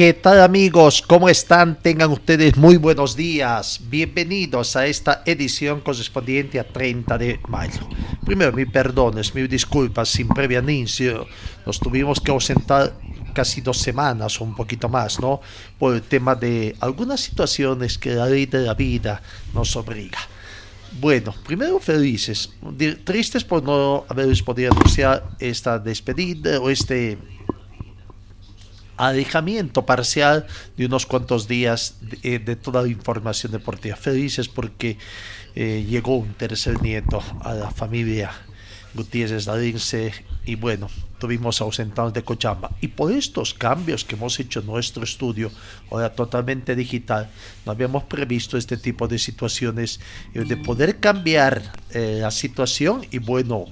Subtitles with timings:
[0.00, 1.02] ¿Qué tal amigos?
[1.02, 1.78] ¿Cómo están?
[1.78, 3.82] Tengan ustedes muy buenos días.
[3.90, 7.86] Bienvenidos a esta edición correspondiente a 30 de mayo.
[8.24, 11.26] Primero, mi perdones, mis disculpas sin previo anuncio.
[11.66, 12.94] Nos tuvimos que ausentar
[13.34, 15.42] casi dos semanas o un poquito más, ¿no?
[15.78, 19.20] Por el tema de algunas situaciones que la ley de la vida
[19.52, 20.20] nos obliga.
[20.98, 22.48] Bueno, primero felices,
[23.04, 27.18] tristes por no haberles podido anunciar esta despedida o este
[29.08, 33.96] alejamiento parcial de unos cuantos días de, de toda la información deportiva.
[33.96, 34.98] Felices porque
[35.54, 38.30] eh, llegó un tercer nieto a la familia
[38.94, 40.12] Gutiérrez Dalince
[40.44, 42.70] y bueno, tuvimos ausentados de Cochamba.
[42.80, 45.50] Y por estos cambios que hemos hecho en nuestro estudio,
[45.90, 47.30] ahora totalmente digital,
[47.64, 50.00] no habíamos previsto este tipo de situaciones,
[50.34, 53.66] eh, de poder cambiar eh, la situación y bueno,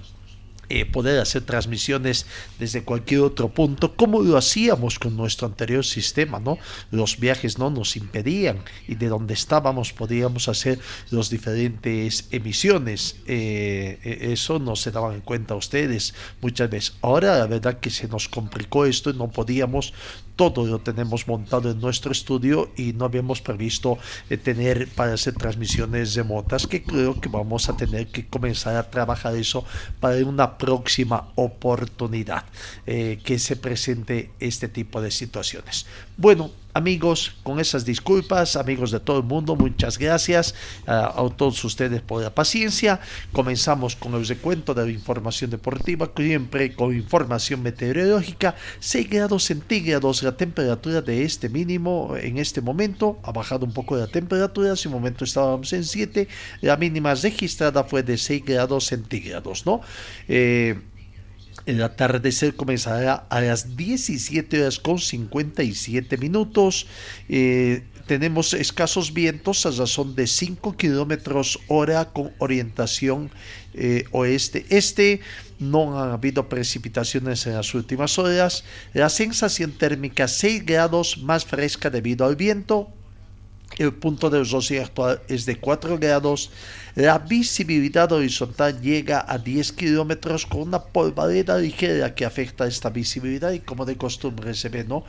[0.69, 2.27] eh, poder hacer transmisiones
[2.59, 6.59] desde cualquier otro punto, como lo hacíamos con nuestro anterior sistema, ¿no?
[6.91, 10.79] Los viajes no nos impedían y de donde estábamos podíamos hacer
[11.11, 13.17] las diferentes emisiones.
[13.27, 16.95] Eh, e, eso no se daban en cuenta ustedes muchas veces.
[17.03, 19.93] Ahora la verdad que se nos complicó esto y no podíamos
[20.39, 23.99] todo lo tenemos montado en nuestro estudio y no habíamos previsto
[24.31, 28.89] eh, tener para hacer transmisiones remotas que creo que vamos a tener que comenzar a
[28.89, 29.65] trabajar eso
[29.99, 32.45] para una próxima oportunidad
[32.87, 35.87] eh, que se presente este tipo de situaciones.
[36.17, 40.55] Bueno, Amigos, con esas disculpas, amigos de todo el mundo, muchas gracias
[40.87, 43.01] a todos ustedes por la paciencia.
[43.33, 48.55] Comenzamos con el recuento de la información deportiva, siempre con información meteorológica.
[48.79, 53.19] 6 grados centígrados la temperatura de este mínimo en este momento.
[53.25, 56.29] Ha bajado un poco la temperatura, hace un momento estábamos en 7.
[56.61, 59.81] La mínima registrada fue de 6 grados centígrados, ¿no?
[60.29, 60.79] Eh,
[61.69, 66.87] el atardecer comenzará a las 17 horas con 57 minutos.
[67.29, 73.31] Eh, tenemos escasos vientos a razón de 5 kilómetros hora con orientación
[73.75, 75.21] eh, oeste-este.
[75.59, 78.65] No han habido precipitaciones en las últimas horas.
[78.95, 82.91] La sensación térmica 6 grados más fresca debido al viento.
[83.79, 86.51] El punto de rocío actual es de 4 grados.
[86.97, 93.53] La visibilidad horizontal llega a 10 kilómetros con una polvareda ligera que afecta esta visibilidad
[93.53, 95.05] y como de costumbre se ve, ¿no?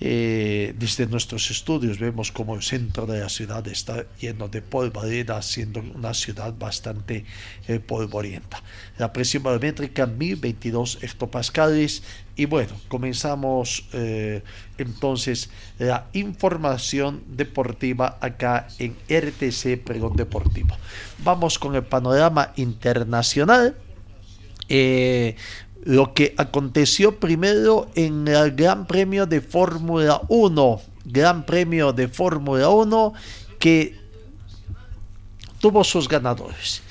[0.00, 5.42] Eh, desde nuestros estudios vemos como el centro de la ciudad está lleno de polvareda,
[5.42, 7.24] siendo una ciudad bastante
[7.66, 8.62] eh, polvorienta.
[8.96, 12.04] La presión barométrica 1022 hectopascales.
[12.38, 14.44] Y bueno, comenzamos eh,
[14.78, 20.76] entonces la información deportiva acá en RTC Pregón Deportivo.
[21.24, 23.76] Vamos con el panorama internacional.
[24.68, 25.34] Eh,
[25.82, 30.80] lo que aconteció primero en el Gran Premio de Fórmula 1.
[31.06, 33.14] Gran Premio de Fórmula 1
[33.58, 33.98] que
[35.60, 36.82] tuvo sus ganadores.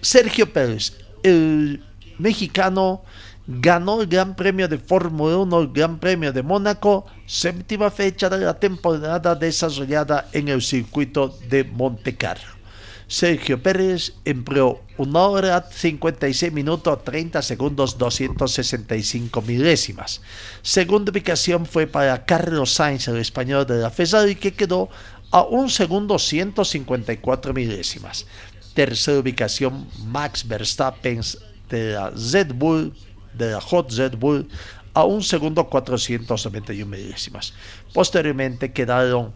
[0.00, 1.84] Sergio Pérez, el
[2.18, 3.04] mexicano,
[3.48, 8.38] ganó el Gran Premio de Fórmula 1, el Gran Premio de Mónaco, séptima fecha de
[8.44, 12.58] la temporada desarrollada en el circuito de Montecarlo.
[13.06, 20.20] Sergio Pérez empleó una hora 56 minutos 30 segundos 265 milésimas.
[20.60, 24.90] Segunda ubicación fue para Carlos Sainz, el español de la Ferrari, que quedó
[25.30, 28.26] a un segundo 154 milésimas.
[28.74, 31.22] Tercera ubicación Max Verstappen
[31.70, 32.92] de la Red Bull,
[33.38, 34.48] de la Hot Red Bull,
[34.92, 37.54] a un segundo 491 milésimas.
[37.94, 39.32] Posteriormente quedaron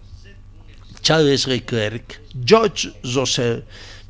[1.01, 3.63] Charles Leclerc, George Russell,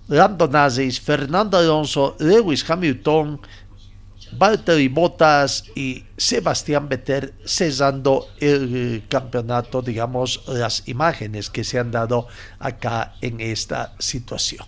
[0.08, 3.40] Lando Norris, Fernando Alonso, Lewis Hamilton,
[4.38, 12.26] Valtteri Bottas y Sebastián Vettel cesando el campeonato, digamos, las imágenes que se han dado
[12.58, 14.66] acá en esta situación.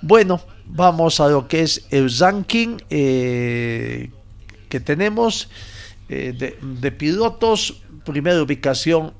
[0.00, 4.10] Bueno, vamos a lo que es el ranking eh,
[4.72, 5.50] que tenemos
[6.08, 9.12] eh, de, de pilotos primera ubicación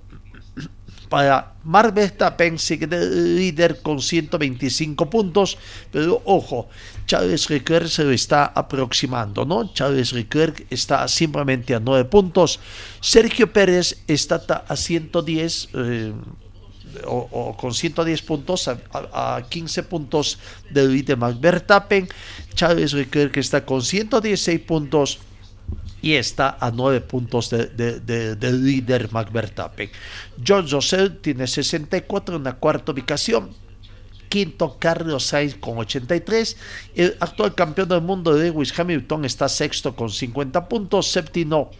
[1.10, 2.56] para Mark Verstappen
[3.36, 5.58] líder con 125 puntos,
[5.90, 6.70] pero ojo,
[7.04, 9.74] Charles Leclerc se lo está aproximando, ¿no?
[9.74, 12.58] Charles Leclerc está simplemente a 9 puntos,
[13.02, 16.12] Sergio Pérez está a 110 eh,
[17.04, 20.38] o, con 110 puntos a, 15 puntos
[20.70, 22.08] del líder Mark Verstappen,
[22.54, 25.18] Charles Leclerc está con 116 puntos
[26.02, 29.88] y está a 9 puntos del líder Max Verstappen.
[30.42, 33.50] George Russell tiene 64 en la cuarta ubicación.
[34.28, 36.56] Quinto, Carlos Sainz con 83.
[36.94, 41.06] El actual campeón del mundo, Lewis Hamilton, está sexto con 50 puntos.
[41.06, 41.70] Séptimo,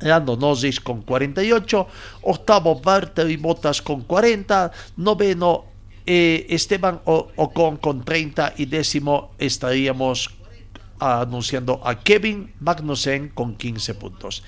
[0.00, 1.88] Lando Norris con 48.
[2.22, 4.70] Octavo, Valtteri Bottas con 40.
[4.96, 5.64] Noveno,
[6.06, 8.54] eh, Esteban Ocon con 30.
[8.56, 10.37] Y décimo, estaríamos
[10.98, 14.42] anunciando a Kevin Magnussen con 15 puntos.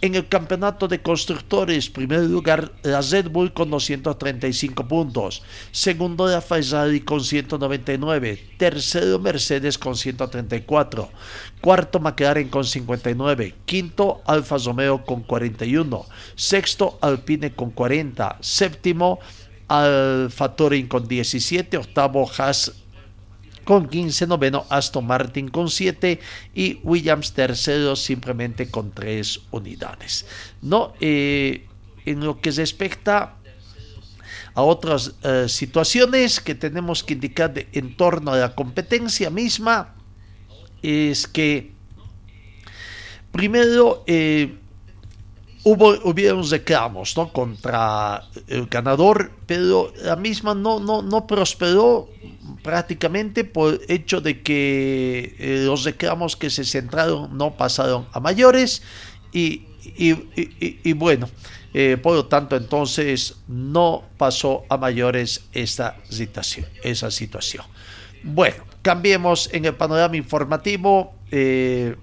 [0.00, 5.42] En el campeonato de constructores, primer lugar la Red Bull con 235 puntos,
[5.72, 11.10] segundo la Ferrari con 199, tercero Mercedes con 134,
[11.60, 16.06] cuarto McLaren con 59, quinto Alfa Romeo con 41,
[16.36, 19.18] sexto Alpine con 40, séptimo
[19.66, 22.77] Alfa Touring con 17, octavo Haas
[23.68, 26.18] con 15, noveno Aston Martin con 7
[26.54, 30.24] y Williams tercero simplemente con 3 unidades.
[30.62, 31.66] No, eh,
[32.06, 33.36] en lo que respecta
[34.54, 39.94] a otras eh, situaciones que tenemos que indicar en torno a la competencia misma,
[40.80, 41.72] es que
[43.32, 44.56] primero eh,
[45.64, 47.32] hubo hubieron reclamos ¿no?
[47.32, 52.08] contra el ganador, pero la misma no, no, no prosperó
[52.62, 58.82] prácticamente por hecho de que eh, los reclamos que se centraron no pasaron a mayores
[59.32, 59.62] y,
[59.96, 61.28] y, bueno,
[61.74, 66.66] eh, por lo tanto entonces no pasó a mayores esta situación.
[66.82, 67.64] Esa situación.
[68.22, 71.14] Bueno, cambiemos en el panorama informativo.
[71.30, 71.94] Eh,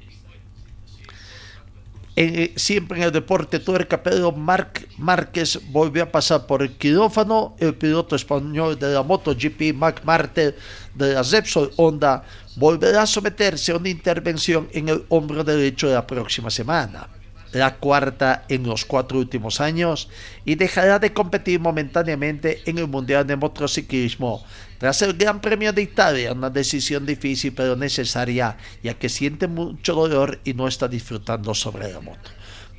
[2.18, 7.56] eh, siempre en el deporte tuerca, Pedro Marc Márquez volvió a pasar por el quirófano.
[7.60, 10.56] El piloto español de la MotoGP, Marc Martel,
[10.94, 12.24] de la Repsol Honda,
[12.56, 17.10] volverá a someterse a una intervención en el hombro derecho la próxima semana
[17.56, 20.10] la cuarta en los cuatro últimos años
[20.44, 24.44] y dejará de competir momentáneamente en el Mundial de Motociclismo
[24.78, 29.94] tras el Gran Premio de Italia, una decisión difícil pero necesaria ya que siente mucho
[29.94, 32.30] dolor y no está disfrutando sobre la moto.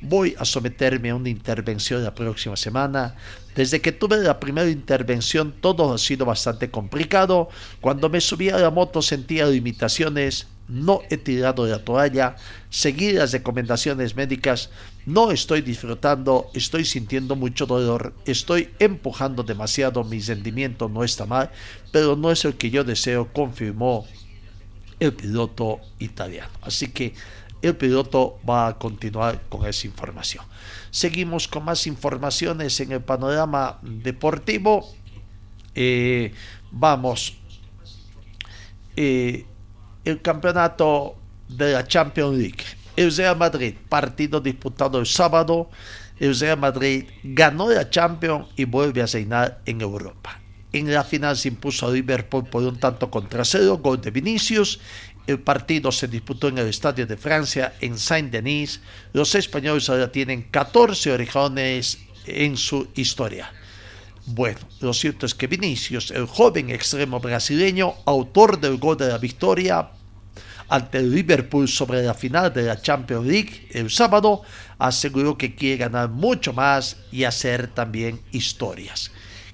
[0.01, 3.15] Voy a someterme a una intervención la próxima semana.
[3.55, 7.49] Desde que tuve la primera intervención todo ha sido bastante complicado.
[7.81, 12.35] Cuando me subía a la moto sentía limitaciones, no he tirado la toalla,
[12.69, 14.69] seguí las recomendaciones médicas,
[15.07, 21.49] no estoy disfrutando, estoy sintiendo mucho dolor, estoy empujando demasiado, mi rendimiento no está mal,
[21.93, 24.05] pero no es el que yo deseo, confirmó
[24.99, 26.51] el piloto italiano.
[26.61, 27.13] Así que
[27.61, 30.43] el piloto va a continuar con esa información.
[30.91, 34.93] Seguimos con más informaciones en el panorama deportivo.
[35.73, 36.33] Eh,
[36.69, 37.37] vamos.
[38.97, 39.45] Eh,
[40.03, 41.15] el campeonato
[41.47, 42.76] de la Champions League.
[42.97, 45.69] El Real Madrid, partido disputado el sábado,
[46.19, 50.39] el Madrid ganó la Champions y vuelve a reinar en Europa.
[50.73, 54.79] En la final se impuso a Liverpool por un tanto contra cero, gol de Vinicius.
[55.27, 58.81] El partido se disputó en el Estadio de Francia, en Saint-Denis.
[59.13, 63.53] Los españoles ahora tienen 14 orejones en su historia.
[64.25, 69.19] Bueno, lo cierto es que Vinicius, el joven extremo brasileño, autor del gol de la
[69.19, 69.91] victoria,
[70.69, 74.41] ante Liverpool sobre la final de la Champions League el sábado,
[74.77, 79.11] aseguró que quiere ganar mucho más y hacer también historias.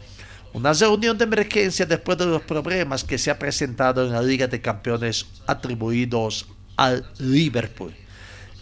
[0.53, 4.49] una reunión de emergencia después de los problemas que se ha presentado en la Liga
[4.49, 7.95] de Campeones atribuidos al Liverpool.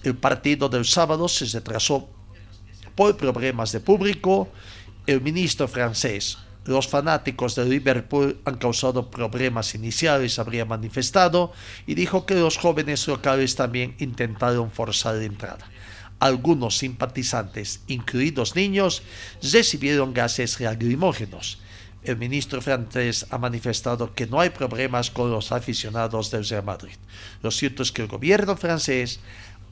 [0.03, 2.09] El partido del sábado se retrasó
[2.95, 4.49] por problemas de público.
[5.07, 11.53] El ministro francés, los fanáticos de Liverpool han causado problemas iniciales, habría manifestado,
[11.87, 15.71] y dijo que los jóvenes locales también intentaron forzar la entrada.
[16.21, 19.03] Algunos simpatizantes, incluidos niños,
[19.41, 21.59] recibieron gases lacrimógenos
[22.03, 26.95] el ministro francés ha manifestado que no hay problemas con los aficionados del Real Madrid.
[27.43, 29.21] Lo cierto es que el gobierno francés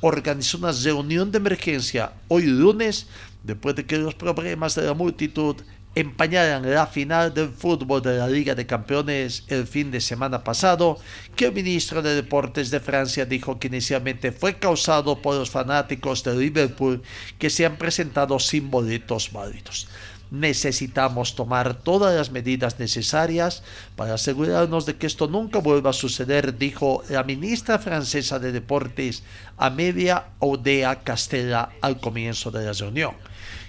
[0.01, 3.07] organizó una reunión de emergencia hoy lunes
[3.43, 5.57] después de que los problemas de la multitud
[5.95, 10.99] empañaran la final del fútbol de la Liga de Campeones el fin de semana pasado,
[11.35, 16.23] que el ministro de Deportes de Francia dijo que inicialmente fue causado por los fanáticos
[16.23, 17.03] de Liverpool
[17.39, 19.89] que se han presentado sin boletos válidos.
[20.31, 23.63] Necesitamos tomar todas las medidas necesarias
[23.95, 29.23] para asegurarnos de que esto nunca vuelva a suceder, dijo la ministra francesa de Deportes
[29.57, 33.15] Amelia Oudéa Castella al comienzo de la reunión.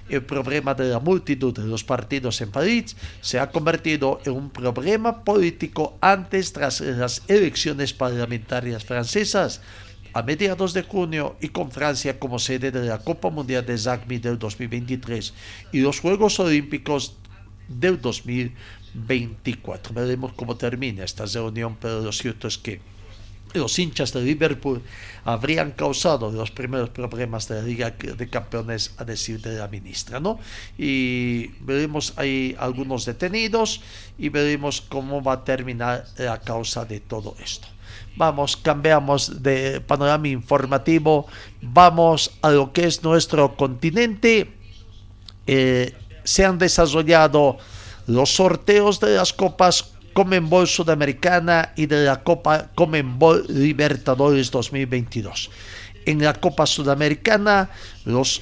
[0.09, 4.49] El problema de la multitud de los partidos en París se ha convertido en un
[4.49, 9.61] problema político antes tras las elecciones parlamentarias francesas
[10.17, 14.17] a mediados de junio y con Francia como sede de la Copa Mundial de Rugby
[14.17, 15.31] del 2023
[15.71, 17.17] y los Juegos Olímpicos
[17.67, 19.93] del 2024.
[19.93, 22.81] Veremos cómo termina esta reunión, pero lo cierto es que
[23.53, 24.81] los hinchas de Liverpool
[25.24, 30.19] habrían causado los primeros problemas de la Liga de Campeones, a decir de la ministra,
[30.19, 30.39] ¿no?
[30.79, 33.81] Y veremos ahí algunos detenidos
[34.17, 37.67] y veremos cómo va a terminar la causa de todo esto.
[38.16, 41.27] Vamos, cambiamos de panorama informativo,
[41.62, 44.54] vamos a lo que es nuestro continente.
[45.46, 47.58] Eh, se han desarrollado
[48.08, 55.51] los sorteos de las copas Comenbol Sudamericana y de la Copa Comenbol Libertadores 2022.
[56.06, 57.70] En la Copa Sudamericana,
[58.04, 58.42] los,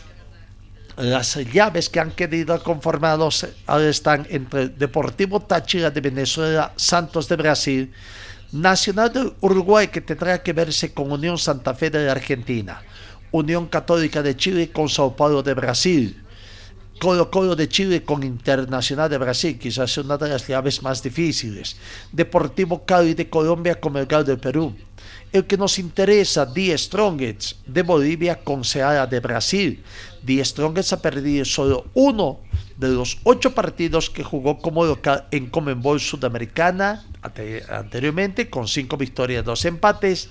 [0.95, 7.35] las llaves que han quedado conformados ahora están entre Deportivo Táchira de Venezuela, Santos de
[7.35, 7.91] Brasil,
[8.55, 12.81] Nacional de Uruguay que tendrá que verse con Unión Santa Fe de Argentina,
[13.31, 16.23] Unión Católica de Chile con Sao Paulo de Brasil,
[17.01, 21.75] Colo Colo de Chile con Internacional de Brasil, quizás una de las llaves más difíciles.
[22.13, 24.73] Deportivo Cali de Colombia con Melgar de Perú.
[25.33, 29.83] El que nos interesa, Die Strongets de Bolivia con Seara de Brasil.
[30.25, 32.39] Die Strongets ha perdido solo uno
[32.77, 37.05] de los ocho partidos que jugó como local en Comenbol Sudamericana
[37.69, 40.29] anteriormente, con cinco victorias, dos empates,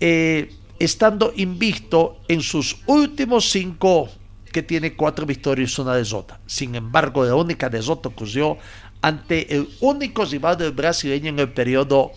[0.00, 4.08] eh, estando invicto en sus últimos cinco
[4.50, 6.40] que tiene cuatro victorias y una derrota.
[6.46, 8.56] Sin embargo, la única derrota ocurrió
[9.02, 12.12] ante el único rival del brasileño en el periodo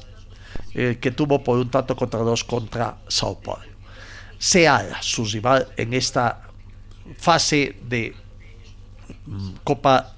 [0.74, 3.66] eh, que tuvo por un tanto contra dos contra Sao Paulo.
[4.38, 6.47] Seara, su rival en esta
[7.18, 8.16] fase de
[9.26, 10.16] mm, Copa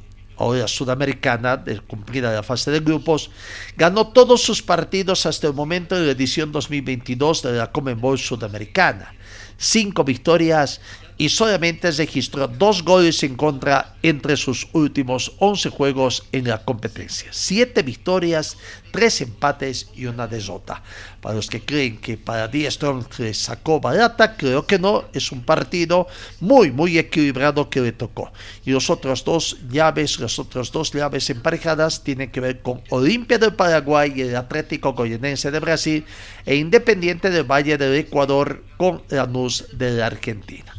[0.68, 3.30] Sudamericana, de cumplida la fase de grupos,
[3.76, 9.14] ganó todos sus partidos hasta el momento de la edición 2022 de la Comenbol Sudamericana.
[9.58, 10.80] Cinco victorias
[11.20, 17.28] y solamente registró dos goles en contra entre sus últimos 11 juegos en la competencia.
[17.34, 18.56] Siete victorias,
[18.92, 20.82] tres empates y una derrota.
[21.20, 25.10] Para los que creen que para Die Strong le sacó barata, creo que no.
[25.12, 26.08] Es un partido
[26.40, 28.32] muy, muy equilibrado que le tocó.
[28.64, 33.38] Y los otros dos llaves, las otras dos llaves emparejadas tienen que ver con Olimpia
[33.38, 36.06] del Paraguay y el Atlético Goyenense de Brasil
[36.46, 40.79] e Independiente del Valle del Ecuador con Lanús de la Argentina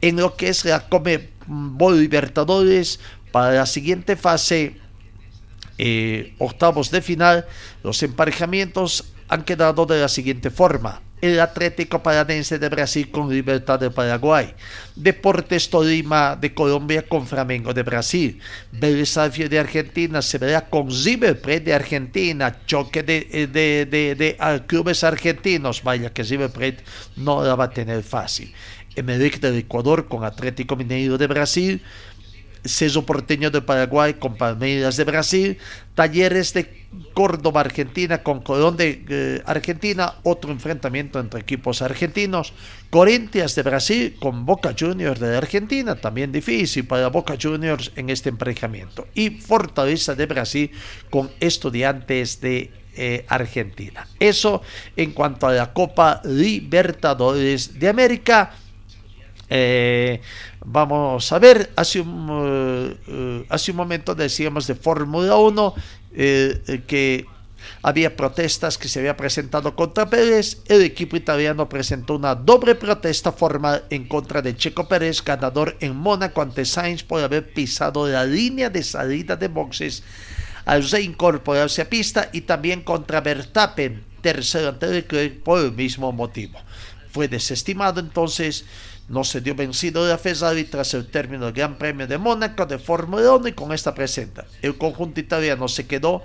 [0.00, 3.00] en lo que es la Comebol Libertadores
[3.32, 4.76] para la siguiente fase,
[5.78, 7.46] eh, octavos de final,
[7.82, 11.02] los emparejamientos han quedado de la siguiente forma.
[11.20, 14.54] El Atlético Paranense de Brasil con Libertad de Paraguay.
[14.94, 18.40] Deportes Tolima de Colombia con Flamengo de Brasil.
[18.70, 22.60] Vélez de Argentina se verá con River de Argentina.
[22.66, 25.82] Choque de, de, clubes argentinos.
[25.82, 26.76] Vaya que River
[27.16, 28.54] no la va a tener fácil.
[28.98, 31.82] Emelec del Ecuador con Atlético Mineiro de Brasil,
[32.64, 35.58] Ceso Porteño de Paraguay con Palmeiras de Brasil,
[35.94, 42.52] Talleres de Córdoba, Argentina con Colón de eh, Argentina, otro enfrentamiento entre equipos argentinos,
[42.90, 48.28] Corinthians de Brasil con Boca Juniors de Argentina, también difícil para Boca Juniors en este
[48.30, 50.70] emparejamiento, y Fortaleza de Brasil
[51.10, 54.08] con Estudiantes de eh, Argentina.
[54.18, 54.62] Eso
[54.96, 58.50] en cuanto a la Copa Libertadores de América.
[59.50, 60.20] Eh,
[60.64, 65.74] vamos a ver, hace un, eh, hace un momento decíamos de Fórmula 1
[66.12, 67.26] eh, que
[67.82, 70.58] había protestas que se había presentado contra Pérez.
[70.66, 75.96] El equipo italiano presentó una doble protesta formal en contra de Checo Pérez, ganador en
[75.96, 80.02] Mónaco ante Sainz por haber pisado la línea de salida de boxes
[80.66, 86.58] al reincorporarse a pista y también contra Verstappen, tercero ante Leclerc por el mismo motivo.
[87.10, 88.66] fue desestimado, entonces
[89.08, 92.66] no se dio vencido de la Ferrari tras el término del Gran Premio de Mónaco
[92.66, 94.46] de Fórmula 1 y con esta presenta.
[94.62, 96.22] El conjunto italiano se quedó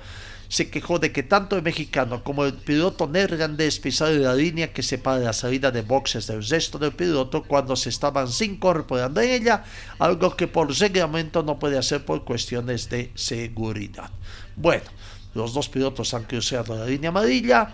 [0.54, 4.84] se quejó de que tanto el mexicano como el piloto neerlandés pisaron la línea que
[4.84, 9.64] separa la salida de boxes del resto del piloto cuando se estaban incorporando en ella,
[9.98, 14.12] algo que por reglamento no puede hacer por cuestiones de seguridad.
[14.56, 14.86] Bueno,
[15.34, 17.74] los dos pilotos han cruzado la línea amarilla,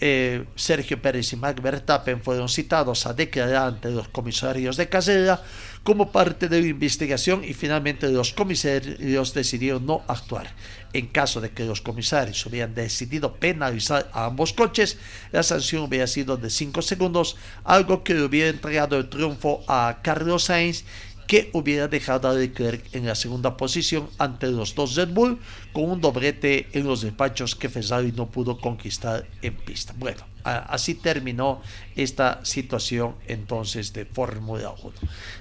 [0.00, 5.42] eh, Sergio Pérez y Mark Verstappen fueron citados a declarar ante los comisarios de carrera
[5.82, 10.54] como parte de la investigación y finalmente los comisarios decidieron no actuar.
[10.92, 14.98] En caso de que los comisarios hubieran decidido penalizar a ambos coches,
[15.32, 20.44] la sanción hubiera sido de 5 segundos, algo que hubiera entregado el triunfo a Carlos
[20.44, 20.84] Sainz
[21.28, 25.38] que hubiera dejado a Leclerc en la segunda posición ante los dos Red Bull
[25.72, 29.94] con un doblete en los despachos que Ferrari no pudo conquistar en pista.
[29.96, 31.62] Bueno, así terminó
[31.94, 34.92] esta situación entonces de Fórmula 1.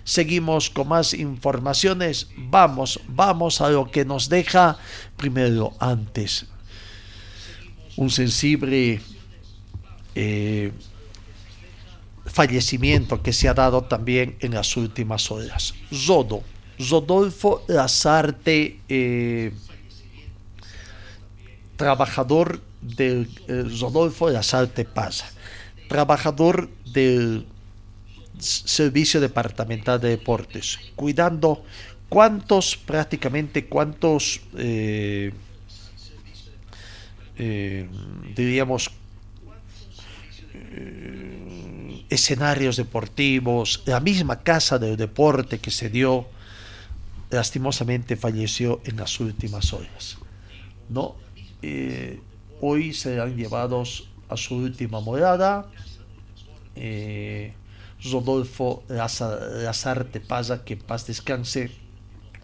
[0.03, 2.27] Seguimos con más informaciones.
[2.37, 4.77] Vamos, vamos a lo que nos deja
[5.15, 6.45] primero antes
[7.97, 9.01] un sensible
[10.15, 10.71] eh,
[12.27, 15.73] fallecimiento que se ha dado también en las últimas horas.
[15.93, 16.43] Zodo,
[16.77, 19.51] Rodolfo Lazarte, eh,
[21.75, 25.31] trabajador del eh, Rodolfo Lazarte Pasa,
[25.89, 27.47] trabajador del
[28.39, 31.63] Servicio Departamental de Deportes, cuidando
[32.09, 35.31] cuántos, prácticamente cuántos, eh,
[38.35, 38.91] diríamos,
[42.09, 46.27] escenarios deportivos, la misma casa del deporte que se dio,
[47.29, 50.17] lastimosamente falleció en las últimas horas.
[50.89, 51.15] ¿no?
[51.61, 52.19] Eh,
[52.61, 55.69] hoy serán llevados a su última morada.
[56.75, 57.53] Eh,
[58.03, 61.71] Rodolfo Lazarte Paza, que paz descanse,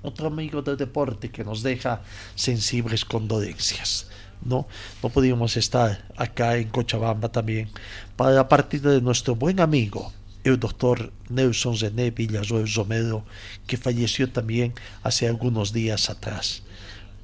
[0.02, 2.02] otro amigo del deporte que nos deja
[2.36, 4.08] sensibles condolencias.
[4.46, 4.68] ¿No?
[5.02, 7.70] No podíamos estar acá en Cochabamba también
[8.16, 10.12] para la partida de nuestro buen amigo,
[10.44, 13.26] el doctor Nelson Zené Villazuel Romero,
[13.68, 16.64] que falleció también hace algunos días atrás.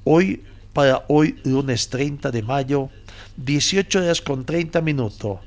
[0.04, 0.42] Hoy,
[0.72, 2.88] para hoy, lunes 30 de mayo,
[3.36, 5.40] 18 horas con 30 minutos,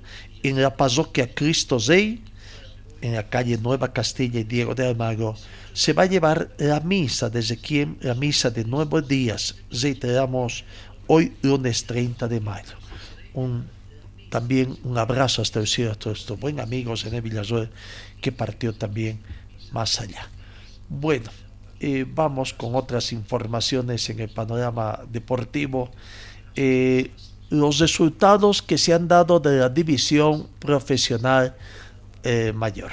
[0.43, 2.24] en la parroquia Cristo Rey,
[3.02, 5.36] en la calle Nueva Castilla y Diego de Almagro,
[5.74, 9.56] se va a llevar la misa desde quien la misa de nuevos días.
[9.71, 10.63] Reiteramos
[11.08, 12.76] hoy lunes 30 de mayo.
[13.34, 13.68] Un,
[14.30, 17.70] también un abrazo hasta el a todos estos buen amigos en Villazuel
[18.22, 19.20] que partió también
[19.72, 20.28] más allá.
[20.89, 21.30] Bueno,
[21.80, 25.92] eh, vamos con otras informaciones en el panorama deportivo.
[26.56, 27.12] Eh,
[27.50, 31.56] los resultados que se han dado de la división profesional
[32.24, 32.92] eh, mayor.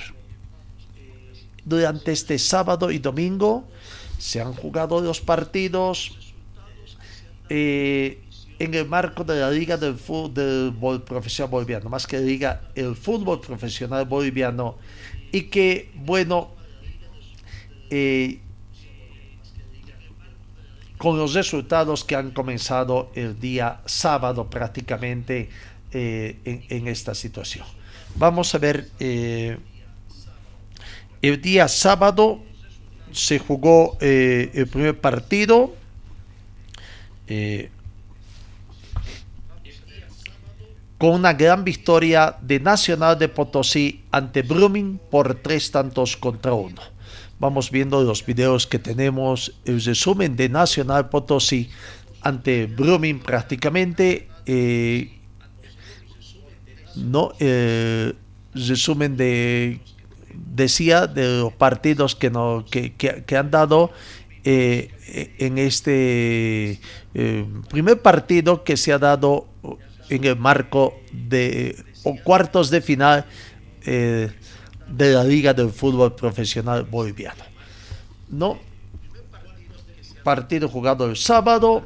[1.64, 3.64] Durante este sábado y domingo
[4.18, 6.18] se han jugado los partidos
[7.52, 8.20] eh,
[8.60, 13.40] en el marco de la Liga del Fútbol Profesional Boliviano, más que diga el Fútbol
[13.40, 14.78] Profesional Boliviano,
[15.32, 16.50] y que, bueno,
[17.90, 18.38] eh,
[20.96, 25.48] con los resultados que han comenzado el día sábado prácticamente
[25.90, 27.66] eh, en, esta situación.
[28.14, 29.58] Vamos a ver, el
[31.42, 32.40] día sábado
[33.10, 35.79] se jugó el primer partido
[37.30, 37.70] eh,
[40.98, 46.82] con una gran victoria de Nacional de Potosí ante Brumming por tres tantos contra uno.
[47.38, 51.70] Vamos viendo los videos que tenemos, el resumen de Nacional Potosí
[52.20, 54.28] ante Brumming prácticamente.
[54.44, 55.20] Eh,
[56.96, 58.12] no, eh,
[58.52, 59.80] resumen de
[60.34, 63.92] decía de los partidos que, no, que, que han dado
[64.42, 66.80] eh, en este
[67.14, 69.48] eh, primer partido que se ha dado
[70.08, 71.76] en el marco de
[72.24, 73.26] cuartos de final
[73.84, 74.30] eh,
[74.88, 77.44] de la Liga del Fútbol Profesional Boliviano.
[78.30, 78.58] ¿No?
[80.24, 81.84] Partido jugado el sábado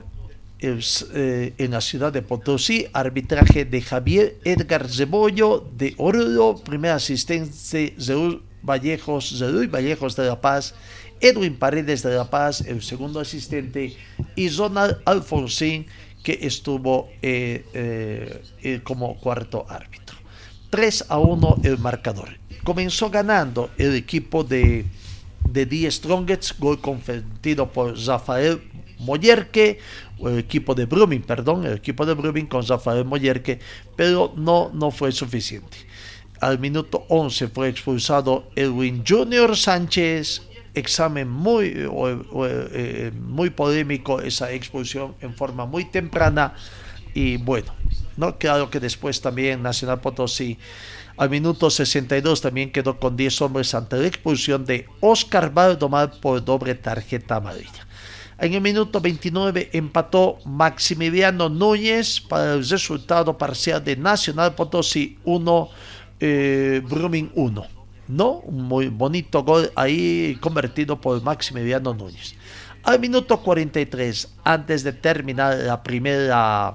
[0.60, 8.40] en la ciudad de Potosí, arbitraje de Javier Edgar Zebollo de Oruro, primera asistencia de
[8.64, 10.74] Vallejos, de Vallejos de La Paz
[11.20, 13.96] Edwin Paredes de La Paz, el segundo asistente,
[14.36, 15.86] y Ronald Alfonsín,
[16.22, 20.16] que estuvo eh, eh, eh, como cuarto árbitro.
[20.70, 22.28] 3 a 1 el marcador.
[22.62, 24.84] Comenzó ganando el equipo de,
[25.48, 28.60] de The Strongest, gol confetido por Rafael
[28.98, 29.78] Moyerque,
[30.18, 33.60] o el equipo de Brumming, perdón, el equipo de Brumming con Rafael Moyerque,
[33.96, 35.76] pero no, no fue suficiente.
[36.40, 40.42] Al minuto 11 fue expulsado Edwin Junior Sánchez.
[40.74, 46.54] Examen muy, eh, muy polémico esa expulsión en forma muy temprana.
[47.14, 47.72] Y bueno,
[48.16, 50.58] no claro que después también Nacional Potosí
[51.16, 56.44] al minuto 62 también quedó con 10 hombres ante la expulsión de Oscar Valdomar por
[56.44, 57.86] doble tarjeta amarilla.
[58.36, 65.70] En el minuto 29 empató Maximiliano Núñez para el resultado parcial de Nacional Potosí 1,
[66.20, 67.66] eh, Brumming 1.
[68.06, 68.32] ¿No?
[68.40, 72.34] Un muy bonito gol ahí convertido por Maximiliano Núñez.
[72.82, 76.74] Al minuto 43, antes de terminar la primera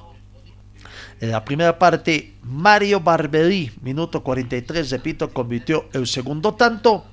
[1.22, 7.04] en la primera parte, Mario Barberi, minuto 43, repito, convirtió el segundo tanto,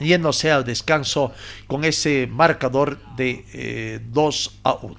[0.00, 1.32] yéndose al descanso
[1.68, 4.96] con ese marcador de 2 eh, a 1.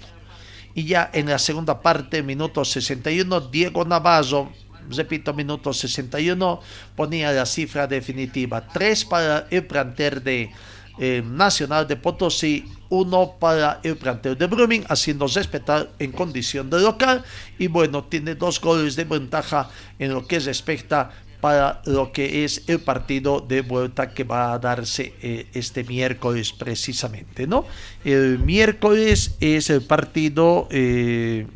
[0.73, 4.51] Y ya en la segunda parte, minuto 61, Diego Navarro,
[4.89, 6.61] repito, minuto 61,
[6.95, 8.67] ponía la cifra definitiva.
[8.67, 10.51] 3 para el planter de
[10.97, 16.81] eh, Nacional de Potosí, uno para el plantel de Brumming, haciendo respetar en condición de
[16.81, 17.23] local.
[17.57, 22.63] Y bueno, tiene dos goles de ventaja en lo que respecta para lo que es
[22.67, 27.65] el partido de vuelta que va a darse eh, este miércoles precisamente, ¿no?
[28.03, 31.47] El miércoles es el partido eh,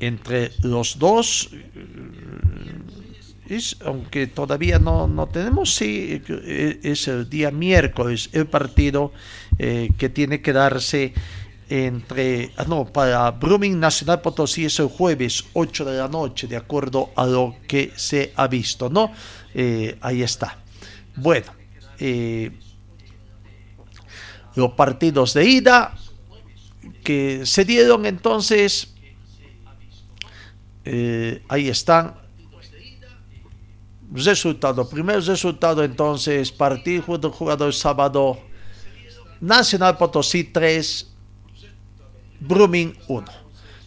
[0.00, 1.50] entre los dos
[3.84, 9.12] aunque todavía no, no tenemos, sí, eh, es el día miércoles el partido
[9.58, 11.12] eh, que tiene que darse
[11.68, 16.56] entre, ah, no, para Brumming Nacional Potosí es el jueves 8 de la noche, de
[16.56, 19.12] acuerdo a lo que se ha visto, ¿no?
[19.54, 20.58] Eh, ahí está.
[21.16, 21.52] Bueno,
[24.56, 25.96] los partidos de ida
[27.02, 28.93] que se dieron entonces,
[31.48, 32.24] ahí están
[34.14, 38.38] Resultado, primer resultado entonces, partido del jugador sábado,
[39.40, 41.10] Nacional Potosí 3,
[42.38, 43.24] Brumming 1.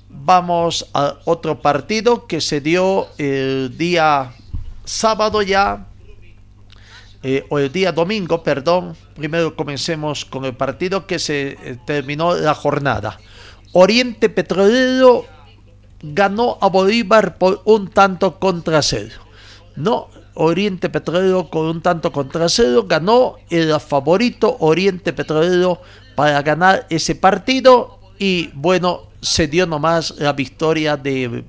[0.10, 4.34] Vamos a otro partido que se dio el día
[4.84, 5.88] sábado ya,
[7.24, 8.98] eh, o el día domingo, perdón.
[9.16, 13.18] Primero comencemos con el partido que se eh, terminó la jornada.
[13.72, 15.26] Oriente Petrolero
[16.02, 19.16] ganó a Bolívar por un tanto contra cero.
[19.76, 25.82] No, Oriente Petrolero con un tanto contra cero ganó el favorito Oriente Petrolero
[26.16, 31.44] para ganar ese partido y bueno, se dio nomás la victoria de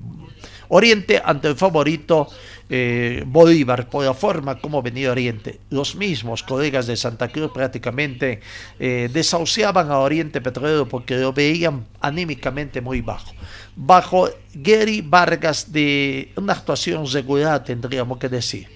[0.69, 2.27] Oriente ante el favorito
[2.69, 5.59] eh, Bolívar, por la forma como venía Oriente.
[5.69, 8.41] Los mismos colegas de Santa Cruz prácticamente
[8.79, 13.33] eh, desahuciaban a Oriente Petrolero porque lo veían anímicamente muy bajo.
[13.75, 18.67] Bajo Gary Vargas de una actuación regular, tendríamos que decir.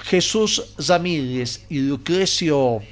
[0.00, 2.82] Jesús Ramírez y Lucrecio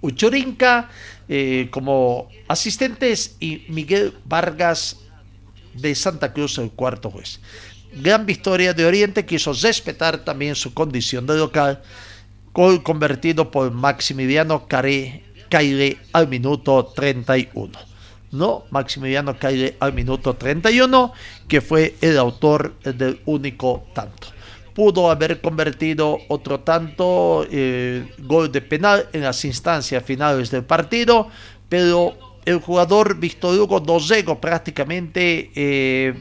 [0.00, 0.90] Uchorinca
[1.28, 4.96] eh, como asistentes y Miguel Vargas
[5.74, 7.40] de Santa Cruz, el cuarto juez.
[7.98, 11.80] Gran victoria de Oriente, quiso respetar también su condición de local,
[12.52, 17.72] gol convertido por Maximiliano Caire al minuto 31.
[18.32, 21.12] No, Maximiliano Caire al minuto 31,
[21.48, 24.28] que fue el autor del único tanto.
[24.74, 31.30] Pudo haber convertido otro tanto, eh, gol de penal en las instancias finales del partido,
[31.70, 36.14] pero el jugador Víctor Hugo Dosego prácticamente eh,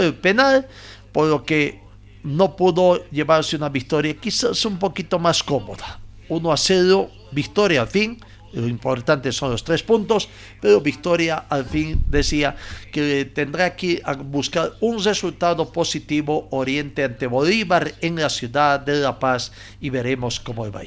[0.00, 0.66] el penal,
[1.12, 1.80] por lo que
[2.22, 6.00] no pudo llevarse una victoria quizás un poquito más cómoda.
[6.28, 8.18] 1 a 0, victoria al fin.
[8.52, 10.28] Lo importante son los tres puntos,
[10.60, 12.56] pero Victoria al fin decía
[12.90, 19.18] que tendrá que buscar un resultado positivo Oriente ante Bolívar en la ciudad de La
[19.18, 20.80] Paz y veremos cómo va.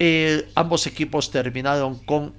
[0.00, 2.34] Eh, ambos equipos terminaron con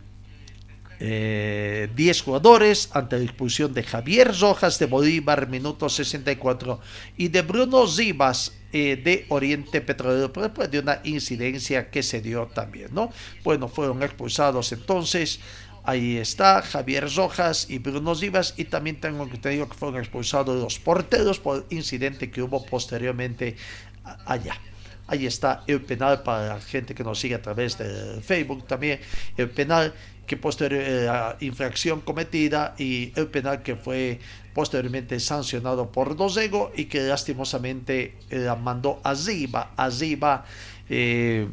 [1.02, 6.80] 10 eh, jugadores ante la expulsión de Javier Rojas de Bolívar, minuto 64,
[7.18, 12.46] y de Bruno Zivas eh, de Oriente Petrolero, después de una incidencia que se dio
[12.54, 13.12] también, ¿no?
[13.44, 15.40] Bueno, fueron expulsados entonces.
[15.84, 20.78] Ahí está Javier Rojas y Bruno Zivas y también tengo que que fueron expulsados los
[20.78, 23.56] porteros por incidente que hubo posteriormente
[24.28, 24.56] allá.
[25.12, 29.02] Ahí está el penal para la gente que nos sigue a través de Facebook también.
[29.36, 29.94] El penal
[30.32, 34.18] que posterior eh, la infracción cometida y el penal que fue
[34.54, 40.46] posteriormente sancionado por Dosego y que lastimosamente eh, la mandó arriba, arriba,
[40.90, 41.48] eh,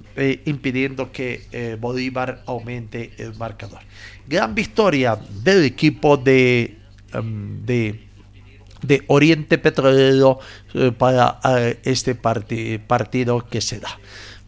[0.46, 3.80] impidiendo que Bolívar aumente el marcador.
[4.28, 6.78] Gran victoria del equipo de,
[7.12, 10.38] em, de Oriente Petrolero
[10.74, 13.98] eh, para eh, este parti partido que se da.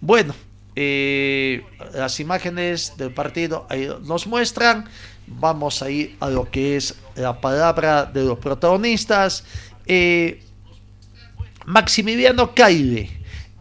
[0.00, 0.34] Bueno,
[1.94, 4.88] las imágenes del partido ahí nos muestran.
[5.26, 9.44] Vamos a ir a lo que es la palabra de los protagonistas.
[9.86, 10.42] Eh,
[11.66, 13.10] Maximiliano Caire,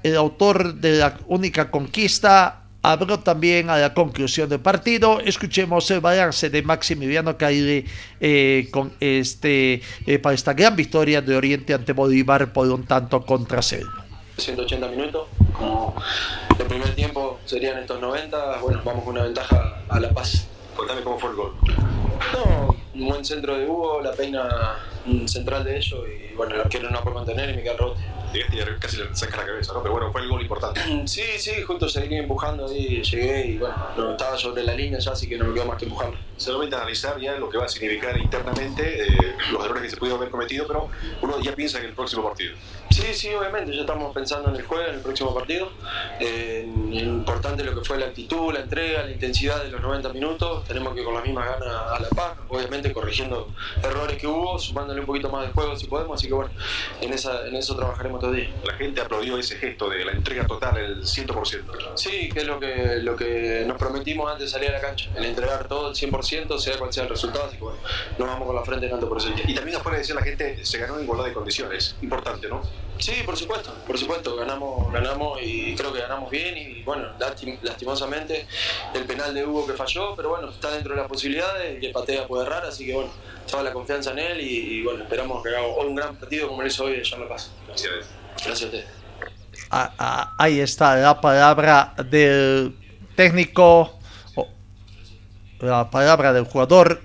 [0.01, 5.19] el autor de la única conquista, habló también a la conclusión del partido.
[5.19, 7.85] Escuchemos el balance de Maximiliano Caire
[8.19, 13.25] eh, con este, eh, para esta gran victoria de Oriente ante Bolívar por un tanto
[13.25, 14.08] contra cero.
[14.39, 15.95] 180 minutos, como
[16.57, 20.47] el primer tiempo serían estos 90, bueno, vamos con una ventaja a La Paz.
[20.75, 21.53] Contame cómo fue el gol.
[22.33, 24.77] No, un buen centro de Hugo, la peina
[25.25, 27.99] central de ellos y bueno, el arquero no puede mantener y Miguel Rote.
[28.31, 29.81] Llegaste casi le saca la cabeza, ¿no?
[29.81, 30.79] Pero bueno, fue el gol importante.
[31.07, 35.11] Sí, sí, justo seguí empujando ahí, llegué y bueno, no, estaba sobre la línea ya,
[35.13, 36.15] así que no me quedó más que empujarlo.
[36.37, 39.07] Solamente analizar ya lo que va a significar internamente eh,
[39.51, 40.89] los errores que se pudieron haber cometido, pero
[41.21, 42.55] uno ya piensa en el próximo partido.
[42.91, 45.69] Sí, sí, obviamente, ya estamos pensando en el juego, en el próximo partido.
[46.19, 49.81] Eh, en- en importante lo que fue la actitud, la entrega, la intensidad de los
[49.81, 50.65] 90 minutos.
[50.67, 53.49] Tenemos que ir con las mismas ganas a la paz, obviamente corrigiendo
[53.83, 56.19] errores que hubo, sumándole un poquito más de juego si podemos.
[56.19, 56.51] Así que bueno,
[57.01, 58.49] en, esa, en eso trabajaremos todo el día.
[58.65, 61.95] La gente aplaudió ese gesto de la entrega total, el 100%.
[61.95, 65.09] Sí, que es lo que, lo que nos prometimos antes de salir a la cancha,
[65.15, 67.45] el entregar todo el 100%, sea cual sea el resultado.
[67.45, 67.79] Así que bueno,
[68.17, 69.43] nos vamos con la frente en alto por día.
[69.47, 71.95] Y también afuera decir la gente se ganó en igualdad de condiciones.
[72.01, 72.61] Importante, ¿no?
[72.99, 77.57] Sí, por supuesto, por supuesto, ganamos, ganamos y creo que ganamos bien y bueno, lasti-
[77.61, 78.45] lastimosamente
[78.93, 81.89] el penal de Hugo que falló, pero bueno, está dentro de las posibilidades, el que
[81.91, 83.09] patea puede errar, así que bueno,
[83.45, 86.61] estaba la confianza en él y, y, bueno, esperamos que haga un gran partido como
[86.61, 87.51] lo hizo hoy en La Paz.
[87.67, 87.91] Gracias.
[88.33, 88.85] Gracias a ustedes.
[89.71, 92.75] Ah, ah, ahí está la palabra del
[93.15, 93.97] técnico,
[94.35, 94.47] o
[95.61, 97.01] la palabra del jugador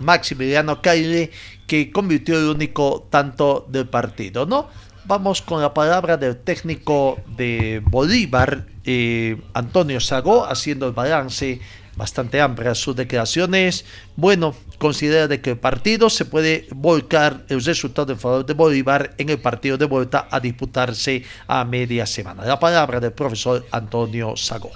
[0.00, 1.30] Maximiliano Caire,
[1.66, 4.68] que convirtió el único tanto del partido, ¿no?
[5.04, 11.60] Vamos con la palabra del técnico de Bolívar, eh, Antonio Sagó, haciendo el balance
[12.00, 13.84] bastante amplio sus declaraciones.
[14.16, 19.14] Bueno, considera de que el partido se puede volcar el resultado en favor de Bolívar
[19.18, 22.44] en el partido de vuelta a disputarse a media semana.
[22.44, 24.70] La palabra del profesor Antonio Sagó.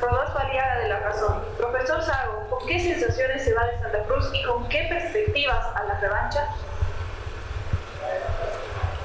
[0.00, 1.42] Rodolfo Aliaga de la Razón.
[1.58, 5.82] Profesor Sago, ¿con qué sensaciones se va de Santa Cruz y con qué perspectivas a
[5.82, 6.48] la revancha?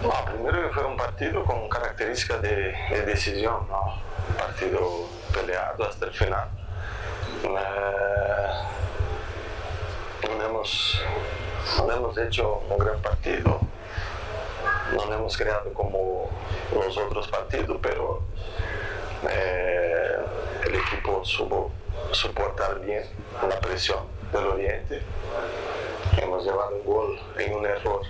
[0.03, 4.01] No, primero que fue un partido con características de, de decisión, ¿no?
[4.27, 6.49] Un partido peleado hasta el final.
[7.43, 7.47] Eh,
[10.35, 10.99] no, hemos,
[11.77, 13.59] no hemos hecho un gran partido,
[14.95, 16.27] no hemos creado como
[16.73, 18.23] los otros partidos, pero
[19.29, 20.15] eh,
[20.65, 21.71] el equipo supo
[22.13, 23.05] soportar bien
[23.47, 23.99] la presión
[24.33, 25.03] del Oriente.
[26.17, 28.01] Hemos llevado un gol en un error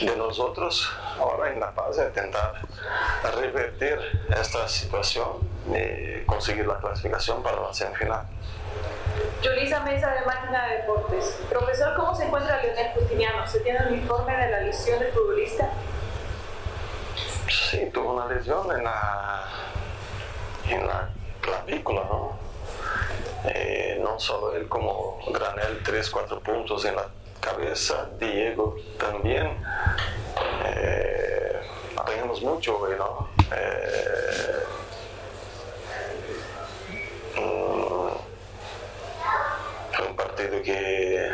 [0.00, 0.90] de nosotros.
[1.18, 2.54] Ahora en La Paz intentar
[3.34, 5.38] revertir esta situación
[5.68, 8.26] y conseguir la clasificación para la semifinal.
[9.42, 11.40] Yulisa Mesa de Máquina de Deportes.
[11.50, 13.46] Profesor, ¿cómo se encuentra Leonel Justiniano?
[13.46, 15.68] ¿Se tiene un informe de la lesión del futbolista?
[17.50, 19.44] Sí, tuvo una lesión en la,
[20.68, 21.08] en la
[21.40, 22.36] clavícula, ¿no?
[23.44, 27.06] Eh, no solo él, como Granel, 3-4 puntos en la
[27.42, 29.58] cabeza, Diego también.
[30.64, 31.60] Eh,
[32.42, 33.28] mucho hoy, ¿no?
[33.54, 34.64] Eh,
[37.36, 38.10] mm,
[40.08, 41.30] un partido que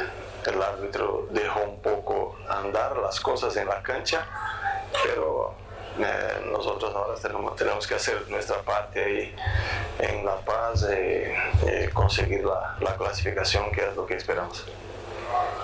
[0.46, 4.26] el árbitro dejó un poco andar las cosas en la cancha,
[5.04, 5.54] pero
[5.98, 7.14] eh, nosotros ahora
[7.54, 9.36] tenemos, que hacer nuestra parte ahí
[9.98, 14.66] en La Paz y conseguir la, la clasificación, que es lo que esperamos.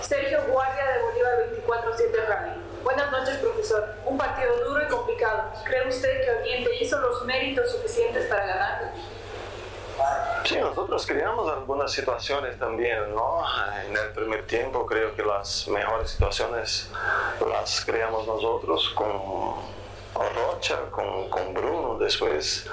[0.01, 1.33] Sergio Guardia de Bolívar
[1.67, 2.53] 24-7 Radio.
[2.83, 3.95] Buenas noches, profesor.
[4.05, 5.53] Un partido duro y complicado.
[5.65, 8.93] ¿Cree usted que Oriente hizo los méritos suficientes para ganar?
[10.45, 13.43] Sí, nosotros creamos algunas situaciones también, ¿no?
[13.87, 16.91] En el primer tiempo creo que las mejores situaciones
[17.49, 19.55] las creamos nosotros con
[20.15, 21.97] Rocha, con, con Bruno.
[21.99, 22.67] Después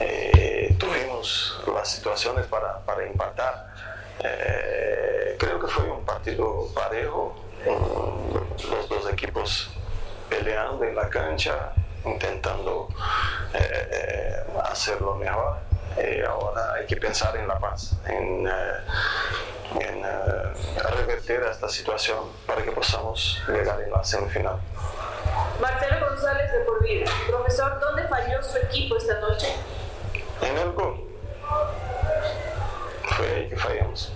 [0.00, 3.66] eh, tuvimos las situaciones para, para empatar.
[4.24, 5.01] Eh,
[5.42, 7.34] creo que fue un partido parejo,
[7.66, 9.70] los dos equipos
[10.30, 11.72] peleando en la cancha,
[12.04, 12.88] intentando
[13.52, 15.56] eh, eh, hacerlo mejor.
[15.96, 18.46] Eh, ahora hay que pensar en la paz, en,
[19.80, 20.02] en
[20.96, 24.60] revertir esta situación para que podamos llegar en la semifinal.
[25.60, 27.10] Marcelo González de Por Vida.
[27.28, 29.48] Profesor, ¿dónde falló su equipo esta noche?
[30.40, 31.04] En el gol.
[33.16, 34.12] Fue ahí que fallamos.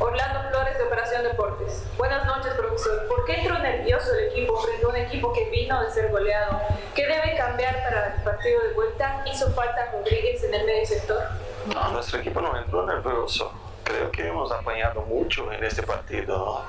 [0.00, 1.84] Orlando Flores de Operación Deportes.
[1.98, 3.06] Buenas noches, profesor.
[3.06, 6.58] ¿Por qué entró nervioso el equipo frente a un equipo que vino de ser goleado?
[6.94, 9.22] ¿Qué debe cambiar para el partido de vuelta?
[9.30, 11.22] ¿Hizo falta Rodríguez en el medio sector?
[11.66, 13.52] No, nuestro equipo no entró nervioso.
[13.84, 16.38] Creo que hemos apañado mucho en este partido.
[16.38, 16.64] ¿no?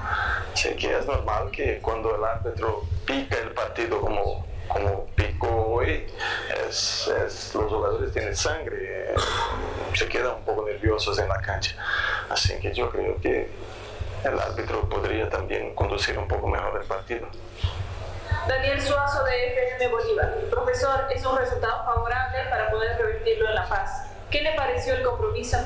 [0.53, 6.07] Sé que es normal que cuando el árbitro pica el partido como, como picó hoy,
[6.67, 9.13] los jugadores tienen sangre,
[9.93, 11.75] se quedan un poco nerviosos en la cancha.
[12.29, 13.49] Así que yo creo que
[14.23, 17.27] el árbitro podría también conducir un poco mejor el partido.
[18.47, 20.35] Daniel Suazo de FNM Bolívar.
[20.49, 24.07] Profesor, es un resultado favorable para poder revertirlo en La Paz.
[24.29, 25.57] ¿Qué le pareció el compromiso?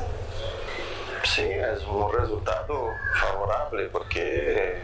[1.25, 4.79] Sí, es un resultado favorable porque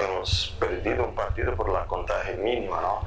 [0.00, 3.02] hemos perdido un partido por la contaje mínima, ¿no?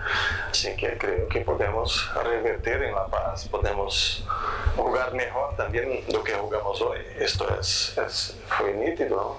[0.51, 4.23] Así que creo que podemos revertir en La Paz, podemos
[4.75, 6.99] jugar mejor también lo que jugamos hoy.
[7.17, 9.37] Esto es, es- fue nítido.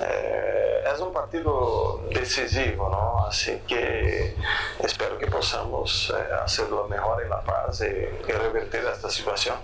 [0.00, 3.26] Eh, es un partido decisivo, ¿no?
[3.26, 4.36] Así que
[4.78, 9.56] espero que podamos eh, hacerlo mejor en La Paz y, y revertir esta situación.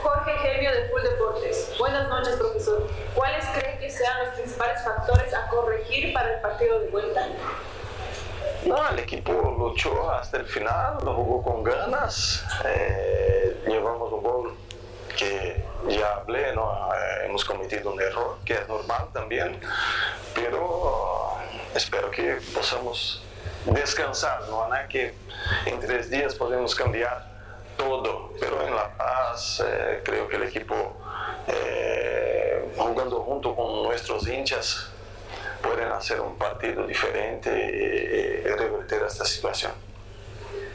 [0.00, 1.74] Jorge Gemio de Full Deportes.
[1.78, 2.86] Buenas noches, profesor.
[3.14, 7.26] ¿Cuáles cree que sean los principales factores a corregir para el partido de vuelta?
[8.64, 12.44] No, el equipo luchó hasta el final, lo jugó con ganas.
[12.64, 14.56] eh, llevamos un gol
[15.16, 16.92] que ya hablé, ¿no?
[16.94, 19.58] Eh, hemos cometido un error, que es normal también,
[20.34, 21.38] pero
[21.74, 23.22] espero que podamos
[23.64, 25.14] descansar, no nada que
[25.64, 27.35] en tres días podemos cambiar
[27.76, 30.96] todo, pero en La Paz eh, creo que el equipo
[31.46, 34.90] eh, jugando junto con nuestros hinchas
[35.62, 39.72] pueden hacer un partido diferente y, y revertir esta situación.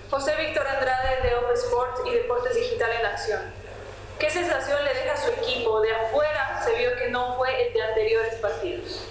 [0.10, 3.42] José Víctor Andrade de Open Sport y Deportes Digital en Acción.
[4.20, 5.82] ¿Qué sensación le deja a su equipo?
[5.82, 9.06] De afuera se vio que no fue el de anteriores partidos.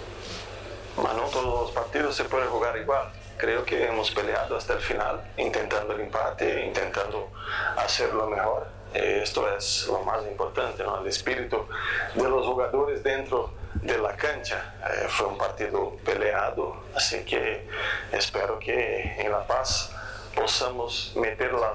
[0.95, 3.11] Bueno, todos los partidos se pueden jugar igual.
[3.41, 7.31] Creo que hemos peleado hasta el final, intentando el empate, intentando
[7.75, 8.67] hacerlo mejor.
[8.93, 11.65] Eh, Esto es lo más importante, el espíritu
[12.13, 14.75] de los jugadores dentro de la cancha.
[14.85, 17.67] Eh, fue un partido peleado, así que
[18.11, 19.91] espero que en La Paz
[20.35, 21.73] podamos meter la,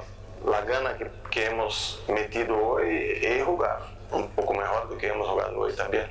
[0.48, 0.96] la gana
[1.32, 3.80] que, hemos metido hoy y jugar
[4.12, 6.08] un poco mejor de que hemos jugado hoy también.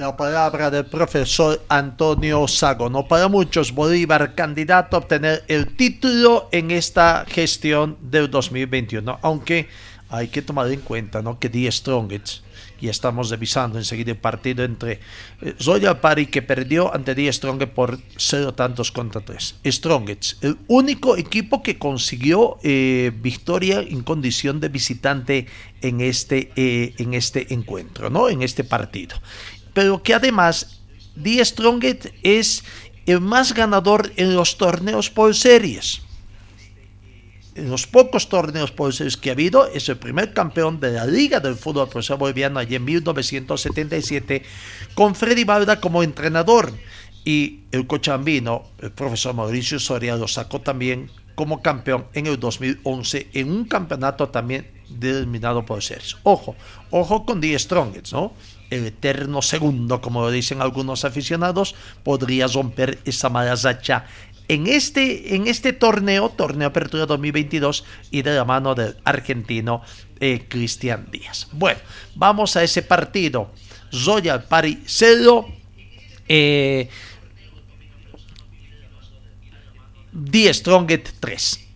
[0.00, 2.88] La palabra del profesor Antonio Sago.
[2.88, 9.18] No para muchos, Bolívar candidato a obtener el título en esta gestión del 2021.
[9.20, 9.68] Aunque
[10.08, 11.38] hay que tomar en cuenta ¿no?
[11.38, 12.42] que Die Strongest,
[12.80, 15.00] y estamos revisando enseguida el partido entre
[15.42, 19.56] eh, Royal Party que perdió ante Die Strongest por cero tantos contra tres.
[19.66, 25.46] Strongest, el único equipo que consiguió eh, victoria en condición de visitante
[25.82, 28.30] en este, eh, en este encuentro, ¿no?
[28.30, 29.16] en este partido
[29.72, 30.80] pero que además
[31.14, 32.64] Die Strongest es
[33.06, 36.02] el más ganador en los torneos por series.
[37.54, 41.06] En los pocos torneos por series que ha habido, es el primer campeón de la
[41.06, 44.42] Liga del Fútbol Profesional Boliviano allí en 1977,
[44.94, 46.72] con Freddy Balda como entrenador.
[47.24, 53.28] Y el cochambino, el profesor Mauricio Soria, lo sacó también como campeón en el 2011
[53.34, 56.16] en un campeonato también denominado por series.
[56.22, 56.56] Ojo,
[56.90, 58.32] ojo con Die Strongest, ¿no?
[58.70, 64.06] El eterno segundo, como dicen algunos aficionados, podría romper esa mala racha
[64.50, 69.80] en este, en este torneo, torneo Apertura 2022, y de la mano del argentino
[70.18, 71.46] eh, Cristian Díaz.
[71.52, 71.78] Bueno,
[72.16, 73.52] vamos a ese partido.
[74.04, 75.46] Royal Party 0.
[76.26, 76.88] Eh,
[80.12, 81.69] Die Strongest 3.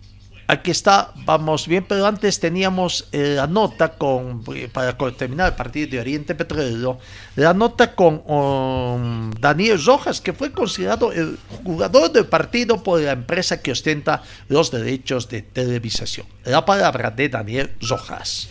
[0.47, 5.57] Aquí está, vamos bien, pero antes teníamos eh, la nota con, eh, para terminar el
[5.57, 6.99] partido de Oriente Petrolero,
[7.37, 13.13] la nota con um, Daniel Rojas, que fue considerado el jugador del partido por la
[13.13, 16.27] empresa que ostenta los derechos de televisación.
[16.45, 18.49] La palabra de Daniel Rojas.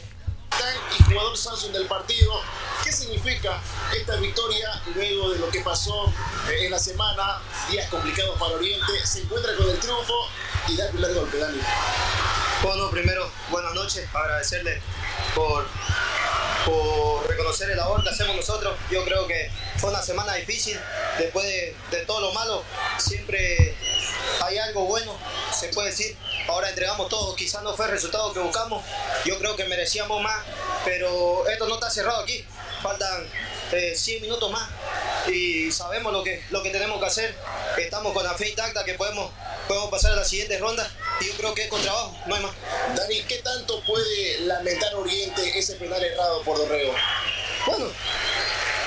[1.07, 2.31] jugador del partido.
[2.93, 3.59] ¿Qué significa
[3.97, 6.13] esta victoria luego de lo que pasó
[6.47, 7.41] eh, en la semana?
[7.71, 9.03] Días complicados para Oriente.
[9.03, 10.13] Se encuentra con el triunfo
[10.67, 11.59] y da el primer golpe, Dani.
[12.61, 14.79] Bueno, primero, buenas noches, agradecerle
[15.33, 15.65] por,
[16.67, 18.77] por reconocer el labor que hacemos nosotros.
[18.91, 20.79] Yo creo que fue una semana difícil,
[21.17, 22.63] después de, de todo lo malo,
[22.99, 23.75] siempre
[24.39, 25.17] hay algo bueno,
[25.51, 26.15] se puede decir.
[26.47, 28.83] Ahora entregamos todo, quizás no fue el resultado que buscamos,
[29.25, 30.43] yo creo que merecíamos más,
[30.85, 32.45] pero esto no está cerrado aquí,
[32.83, 33.25] faltan
[33.71, 34.69] eh, 100 minutos más
[35.27, 37.35] y sabemos lo que, lo que tenemos que hacer,
[37.77, 39.31] estamos con la fe intacta que podemos,
[39.67, 40.87] podemos pasar a la siguiente ronda
[41.21, 42.51] y yo creo que es con trabajo, no hay más.
[42.95, 46.93] Dani, ¿qué tanto puede lamentar Oriente ese penal errado por Dorrego?
[47.65, 47.85] Bueno,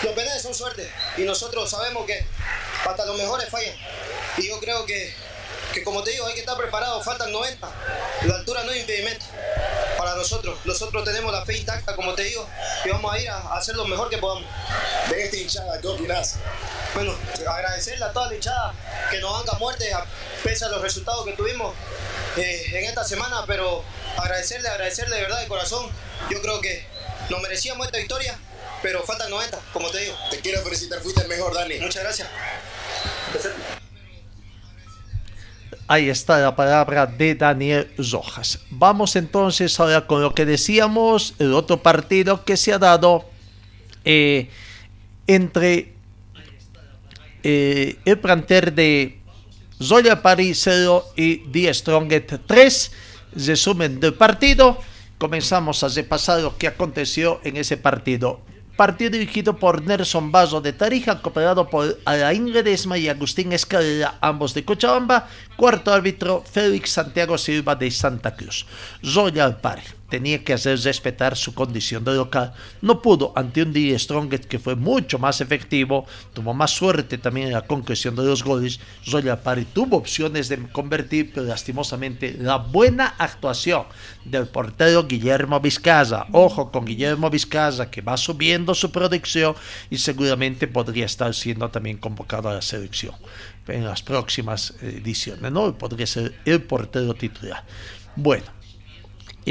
[0.03, 2.25] los penales son suerte y nosotros sabemos que
[2.85, 3.75] hasta los mejores fallan.
[4.37, 5.15] Y yo creo que,
[5.73, 7.69] que como te digo, hay que estar preparado, faltan 90.
[8.27, 9.25] La altura no es impedimento
[10.27, 10.59] nosotros.
[10.65, 12.47] Nosotros tenemos la fe intacta, como te digo,
[12.85, 14.45] y vamos a ir a, hacer lo mejor que podamos.
[15.09, 16.37] De esta hinchada, ¿qué opinás?
[16.95, 17.15] Bueno,
[17.49, 18.75] agradecerle a toda la hinchada
[19.11, 20.05] que nos haga muerte a
[20.43, 21.75] pese a los resultados que tuvimos
[22.37, 23.85] eh, en esta semana, pero
[24.17, 25.89] agradecerle, agradecerle de verdad de corazón.
[26.31, 26.85] Yo creo que
[27.31, 28.37] nos merecíamos esta victoria,
[28.83, 30.17] pero faltan 90, como te digo.
[30.31, 31.79] Te quiero felicitar, fuiste el mejor, Dani.
[31.79, 32.29] Muchas gracias.
[35.89, 38.59] Ahí está la palabra de Daniel Rojas.
[38.71, 43.25] Vamos entonces ahora con lo que decíamos, el otro partido que se ha dado
[44.05, 44.51] eh,
[45.29, 45.95] entre
[47.45, 49.21] eh, el planter de
[49.81, 52.93] Zoya París 0 y Die Stronget 3.
[53.37, 54.79] Resumen del partido.
[55.19, 58.41] Comenzamos a repasar lo que aconteció en ese partido.
[58.77, 64.53] Partido dirigido por Nelson Bazo de Tarija, cooperado por Alain Ledesma y Agustín Escalera, ambos
[64.53, 65.29] de Cochabamba.
[65.57, 68.67] Cuarto árbitro, Félix Santiago Silva de Santa Cruz.
[69.03, 72.53] Zoya Alpari tenía que hacer respetar su condición de local.
[72.83, 77.49] No pudo ante un Die Strongest que fue mucho más efectivo, tuvo más suerte también
[77.49, 78.81] en la concreción de los goles.
[79.05, 83.85] Zoya Pari tuvo opciones de convertir, pero lastimosamente la buena actuación
[84.25, 86.27] del portero Guillermo Vizcaza.
[86.33, 89.55] Ojo con Guillermo Vizcaza que va subiendo su producción
[89.91, 93.15] y seguramente podría estar siendo también convocado a la selección
[93.69, 95.77] en las próximas ediciones, ¿no?
[95.77, 97.65] Podría ser el portero titular.
[98.15, 98.45] Bueno,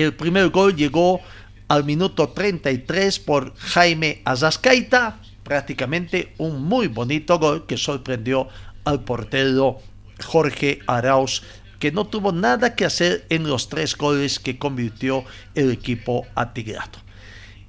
[0.01, 1.21] el primer gol llegó
[1.67, 8.47] al minuto 33 por Jaime Azascaita, prácticamente un muy bonito gol que sorprendió
[8.83, 9.79] al portero
[10.23, 11.43] Jorge Arauz,
[11.79, 15.23] que no tuvo nada que hacer en los tres goles que convirtió
[15.55, 16.99] el equipo atigrado.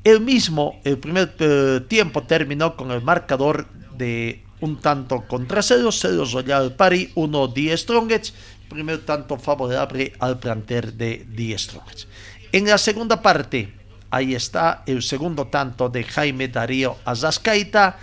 [0.05, 3.67] El mismo, el primer eh, tiempo terminó con el marcador
[3.97, 8.33] de un tanto contra cero, 0 Royal Pari, 1 Die Strongets,
[8.69, 12.07] primer tanto favorable al planter de Die Strongets.
[12.53, 13.73] En la segunda parte,
[14.11, 17.99] ahí está el segundo tanto de Jaime Darío Azascaita,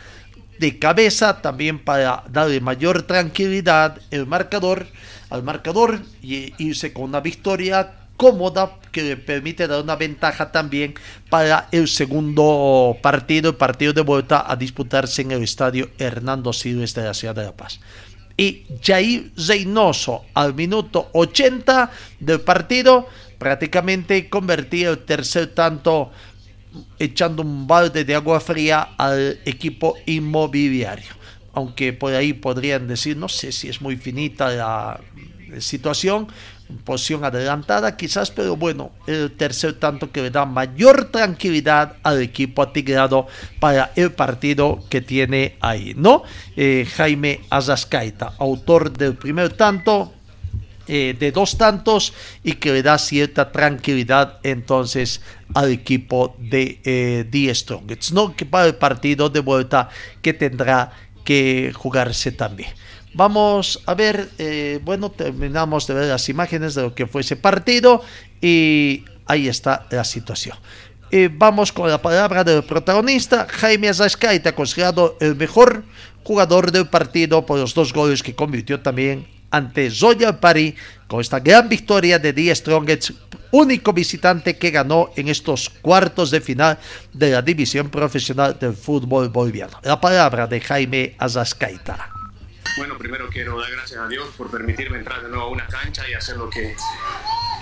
[0.59, 4.87] de cabeza también para darle mayor tranquilidad el marcador,
[5.29, 10.93] al marcador y irse con una victoria cómoda que le permite dar una ventaja también
[11.29, 16.93] para el segundo partido, el partido de vuelta a disputarse en el estadio Hernando Silves
[16.93, 17.79] de la ciudad de La Paz.
[18.35, 23.07] Y Jair Reynoso al minuto 80 del partido
[23.37, 26.11] prácticamente convertía el tercer tanto
[26.97, 31.13] echando un balde de agua fría al equipo inmobiliario.
[31.53, 34.99] Aunque por ahí podrían decir, no sé si es muy finita la
[35.59, 36.27] situación,
[36.77, 42.61] posición adelantada quizás, pero bueno, el tercer tanto que le da mayor tranquilidad al equipo
[42.61, 43.27] atigrado
[43.59, 46.23] para el partido que tiene ahí, ¿no?
[46.55, 50.13] Eh, Jaime Azascaita, autor del primer tanto,
[50.85, 52.13] eh, de dos tantos
[52.43, 55.21] y que le da cierta tranquilidad entonces
[55.53, 58.35] al equipo de eh, The Strongest, ¿no?
[58.35, 59.89] Que para el partido de vuelta
[60.21, 60.91] que tendrá
[61.23, 62.69] que jugarse también.
[63.13, 67.35] Vamos a ver, eh, bueno, terminamos de ver las imágenes de lo que fue ese
[67.35, 68.01] partido
[68.41, 70.57] y ahí está la situación.
[71.11, 75.83] Eh, vamos con la palabra del protagonista, Jaime Azascaita, considerado el mejor
[76.23, 80.75] jugador del partido por los dos goles que convirtió también ante Zoya Pari
[81.07, 83.11] con esta gran victoria de The Strongest,
[83.51, 86.79] único visitante que ganó en estos cuartos de final
[87.13, 89.79] de la división profesional del fútbol boliviano.
[89.83, 92.22] La palabra de Jaime Azascaita.
[92.75, 96.09] Bueno, primero quiero dar gracias a Dios por permitirme entrar de nuevo a una cancha
[96.09, 96.75] y hacer lo que,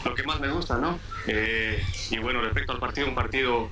[0.05, 0.99] lo que más me gusta, ¿no?
[1.27, 3.69] Eh, y bueno, respecto al partido, un partido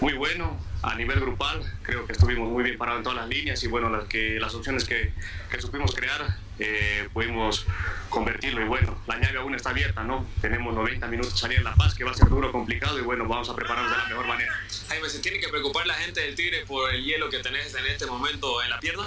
[0.00, 3.62] muy bueno a nivel grupal, creo que estuvimos muy bien parados en todas las líneas
[3.62, 5.12] y bueno, las, que, las opciones que,
[5.50, 7.66] que supimos crear eh, pudimos
[8.08, 10.26] convertirlo y bueno, la llave aún está abierta, ¿no?
[10.40, 13.26] Tenemos 90 minutos salir en La Paz, que va a ser duro, complicado y bueno,
[13.26, 14.52] vamos a prepararnos de la mejor manera.
[14.88, 17.86] Jaime, ¿se tiene que preocupar la gente del Tigre por el hielo que tenés en
[17.86, 19.04] este momento en la pierna?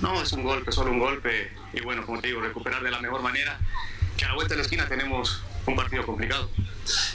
[0.00, 1.52] No, es un golpe, solo un golpe.
[1.72, 3.58] Y bueno, como te digo, recuperar de la mejor manera.
[4.16, 6.50] Que a la vuelta de la esquina tenemos un partido complicado.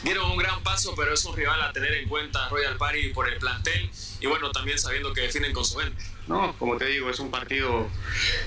[0.03, 3.27] Dieron un gran paso, pero es un rival a tener en cuenta Royal Party por
[3.27, 6.03] el plantel y bueno, también sabiendo que definen con su gente.
[6.27, 7.89] No, como te digo, es un partido,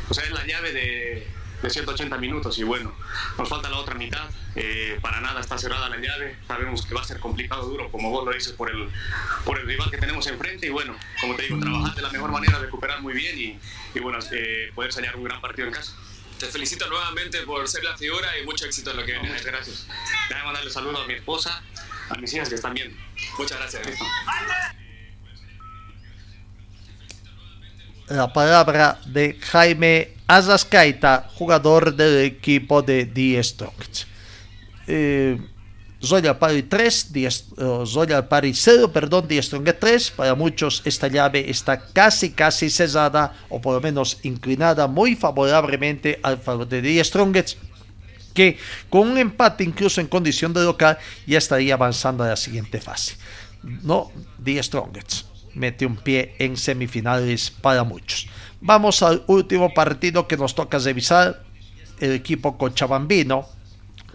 [0.08, 1.26] o sea, es la llave de,
[1.62, 2.94] de 180 minutos y bueno,
[3.38, 4.28] nos falta la otra mitad.
[4.54, 6.36] Eh, para nada está cerrada la llave.
[6.46, 8.88] Sabemos que va a ser complicado, duro, como vos lo dices, por el,
[9.44, 10.66] por el rival que tenemos enfrente.
[10.66, 13.58] Y bueno, como te digo, trabajar de la mejor manera, recuperar muy bien y,
[13.94, 15.92] y bueno, eh, poder salir un gran partido en casa.
[16.38, 19.28] Te felicito nuevamente por ser la figura y mucho éxito en lo que viene.
[19.28, 19.86] Muchas gracias.
[20.28, 21.62] Déjame mandarle saludos a mi esposa,
[22.10, 22.96] a mis hijas que están bien.
[23.38, 23.98] Muchas gracias.
[28.08, 34.06] La palabra de Jaime Azascaita, jugador del equipo de Die Strongets.
[34.86, 35.38] Eh,
[36.02, 37.12] Zoya Pari 3,
[37.84, 40.10] Zoya Pari 0, perdón, Die Strongets 3.
[40.12, 46.20] Para muchos esta llave está casi, casi cesada, o por lo menos inclinada muy favorablemente
[46.22, 47.56] al favor de Die Strongets
[48.34, 48.58] que
[48.90, 53.16] con un empate incluso en condición de local ya estaría avanzando a la siguiente fase.
[53.62, 54.12] No,
[54.44, 58.28] The Strongest mete un pie en semifinales para muchos.
[58.60, 61.42] Vamos al último partido que nos toca revisar.
[61.98, 63.46] El equipo cochabambino,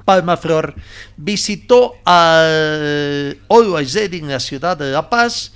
[0.06, 0.76] Palma Flor,
[1.18, 5.52] visitó al Always en la ciudad de La Paz.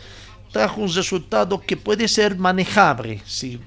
[0.52, 3.60] Trajo un resultado que puede ser manejable si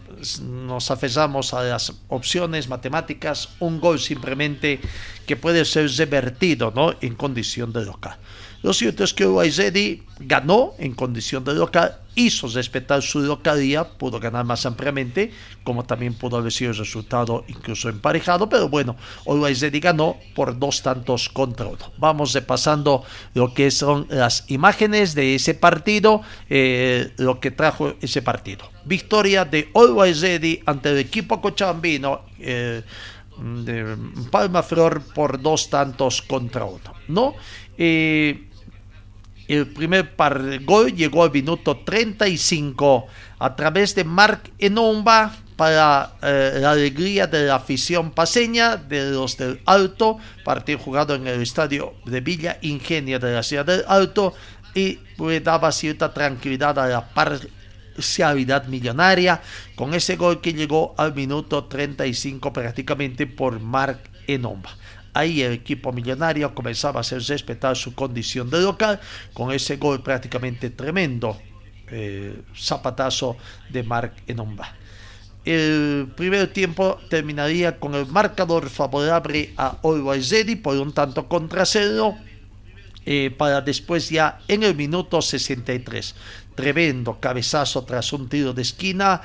[0.42, 3.50] nos aferramos a las opciones matemáticas.
[3.60, 4.80] Un gol simplemente
[5.26, 6.94] que puede ser revertido ¿no?
[7.00, 8.18] en condición de local.
[8.62, 14.18] Lo cierto es que Uruguay ganó en condición de local, hizo respetar su localía, pudo
[14.18, 15.30] ganar más ampliamente,
[15.62, 20.82] como también pudo haber sido el resultado incluso emparejado, pero bueno, Uruguay ganó por dos
[20.82, 21.92] tantos contra uno.
[21.98, 23.04] Vamos repasando
[23.34, 28.68] lo que son las imágenes de ese partido, eh, lo que trajo ese partido.
[28.84, 32.22] Victoria de Uruguay ante el equipo cochabambino.
[32.40, 32.82] Eh,
[33.38, 33.96] de
[34.32, 37.34] Palma Flor por dos tantos contra uno, ¿no?
[37.76, 38.47] Eh,
[39.48, 43.06] el primer par gol llegó al minuto 35
[43.38, 49.36] a través de Marc Enomba para eh, la alegría de la afición paseña de los
[49.36, 54.34] del Alto, partido jugado en el estadio de Villa Ingenio de la ciudad del Alto
[54.74, 55.00] y
[55.42, 59.40] daba cierta tranquilidad a la parcialidad millonaria
[59.74, 64.70] con ese gol que llegó al minuto 35 prácticamente por Marc Enomba.
[65.18, 69.00] Ahí el equipo millonario comenzaba a hacer respetar su condición de local
[69.32, 71.36] con ese gol prácticamente tremendo,
[71.88, 73.36] eh, zapatazo
[73.68, 74.76] de Marc Enomba.
[75.44, 82.14] El primer tiempo terminaría con el marcador favorable a Always por un tanto contra cero,
[83.04, 86.14] eh, para después ya en el minuto 63.
[86.54, 89.20] Tremendo cabezazo tras un tiro de esquina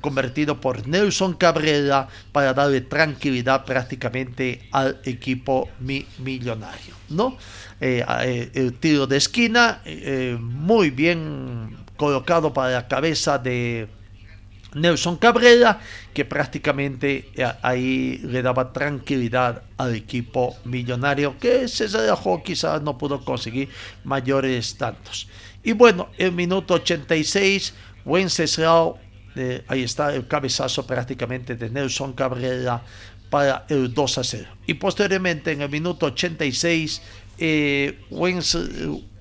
[0.00, 6.94] convertido por Nelson Cabrera para darle tranquilidad prácticamente al equipo millonario.
[7.08, 7.36] ¿no?
[7.80, 13.88] Eh, eh, el tiro de esquina eh, muy bien colocado para la cabeza de
[14.74, 15.80] Nelson Cabrera,
[16.12, 17.32] que prácticamente
[17.62, 23.70] ahí le daba tranquilidad al equipo millonario, que se relajó, quizás no pudo conseguir
[24.04, 25.28] mayores tantos.
[25.62, 27.74] Y bueno, el minuto 86,
[28.04, 28.98] Wenceslao
[29.68, 32.82] ahí está el cabezazo prácticamente de Nelson Cabrera
[33.30, 34.48] para el 2 a 0.
[34.66, 37.02] Y posteriormente en el minuto 86,
[37.38, 37.98] eh,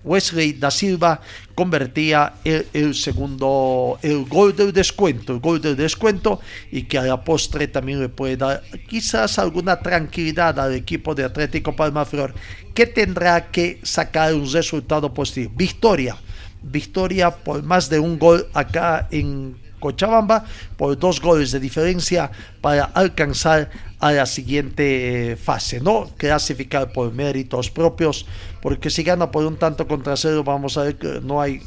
[0.04, 1.22] Wesley da Silva
[1.54, 6.40] convertía el, segundo, el gol del descuento, el gol del descuento
[6.72, 11.26] y que a la postre también le puede dar quizás alguna tranquilidad al equipo de
[11.26, 12.34] Atlético Palma Flor
[12.74, 15.52] que tendrá que sacar un resultado positivo.
[15.56, 16.16] Victoria,
[16.64, 20.46] victoria por más de un gol acá en Cochabamba
[20.78, 23.70] por dos goles de diferencia para alcanzar
[24.00, 26.10] a la siguiente eh, fase, ¿no?
[26.18, 28.26] Clasificar por méritos propios,
[28.62, 31.62] porque si gana por un tanto contra cero, vamos a ver que no hay,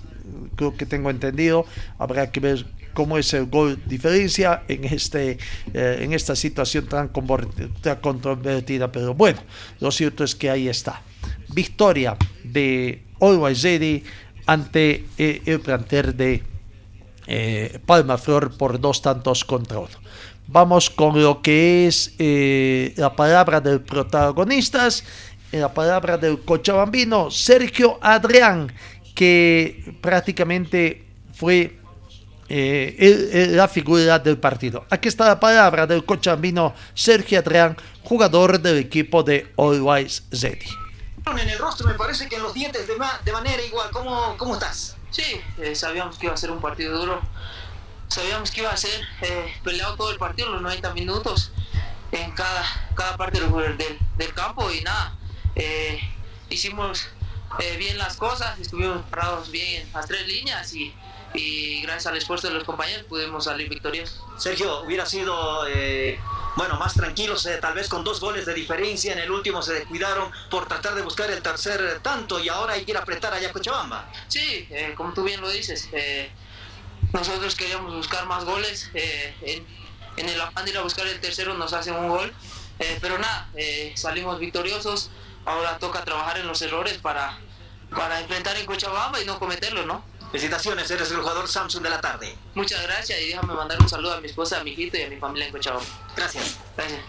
[0.56, 1.66] creo que tengo entendido,
[1.98, 5.38] habrá que ver cómo es el gol diferencia en este
[5.72, 9.40] eh, en esta situación tan, controvertida pero bueno
[9.78, 11.00] lo cierto es que ahí está
[11.54, 13.64] victoria de Always
[14.46, 16.42] ante eh, el planter de
[17.32, 19.96] eh, Palma Flor por dos tantos contra uno.
[20.48, 25.04] Vamos con lo que es eh, la palabra del protagonistas,
[25.52, 28.72] la palabra del cochabambino Sergio Adrián,
[29.14, 31.78] que prácticamente fue
[32.48, 34.84] eh, la figura del partido.
[34.90, 40.66] Aquí está la palabra del cochabambino Sergio Adrián, jugador del equipo de Always Ready.
[41.30, 43.88] En el rostro me parece que en los dientes de, manera igual.
[43.92, 44.96] ¿Cómo, cómo estás?
[45.10, 47.20] Sí, eh, sabíamos que iba a ser un partido duro.
[48.08, 51.52] Sabíamos que iba a ser eh, peleado todo el partido, los 90 minutos,
[52.12, 53.78] en cada, cada parte del,
[54.16, 55.16] del, campo y nada.
[55.54, 56.00] Eh,
[56.48, 57.08] hicimos
[57.78, 60.94] bien las cosas, estuvimos parados bien en las tres líneas y,
[61.34, 64.22] y gracias al esfuerzo de los compañeros pudimos salir victoriosos.
[64.38, 65.66] Sergio, hubiera sido
[66.56, 69.12] bueno, más tranquilos, eh, tal vez con dos goles de diferencia.
[69.12, 72.84] En el último se descuidaron por tratar de buscar el tercer tanto y ahora hay
[72.84, 74.10] que ir a apretar allá a Cochabamba.
[74.28, 76.30] Sí, eh, como tú bien lo dices, eh,
[77.12, 78.90] nosotros queríamos buscar más goles.
[78.94, 79.66] En,
[80.16, 82.32] en, el afán de ir a buscar el tercero nos hacen un gol.
[83.00, 83.48] pero nada,
[83.94, 85.10] salimos victoriosos.
[85.46, 87.38] Ahora toca trabajar en los errores para,
[87.90, 90.04] para enfrentar en Cochabamba y no cometerlos, ¿no?
[90.30, 92.34] Felicitaciones, eres el jugador Samsung de la tarde.
[92.54, 95.08] Muchas gracias y déjame mandar un saludo a mi esposa, a mi hijito y a
[95.08, 95.86] mi familia en Cochabamba.
[96.16, 96.58] Gracias.
[96.76, 97.00] Gracias.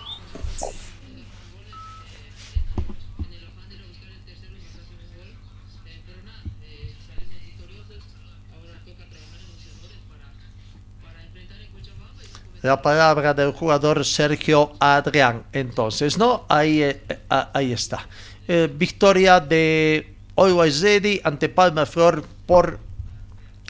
[12.62, 15.44] la palabra del jugador Sergio Adrián.
[15.52, 16.46] Entonces, ¿no?
[16.48, 18.08] Ahí, eh, ahí está.
[18.48, 22.80] Eh, victoria de Always Ready ante Palma Flor por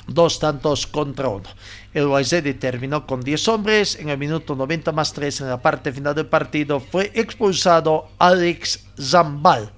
[0.07, 1.49] dos tantos contra uno.
[1.93, 3.97] El Ready terminó con 10 hombres.
[3.99, 8.85] En el minuto 90 más 3 en la parte final del partido fue expulsado Alex
[8.99, 9.71] Zambal.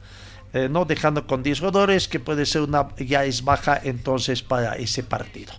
[0.53, 4.76] Eh, no dejando con 10 jugadores, que puede ser una ya es baja entonces para
[4.76, 5.51] ese partido.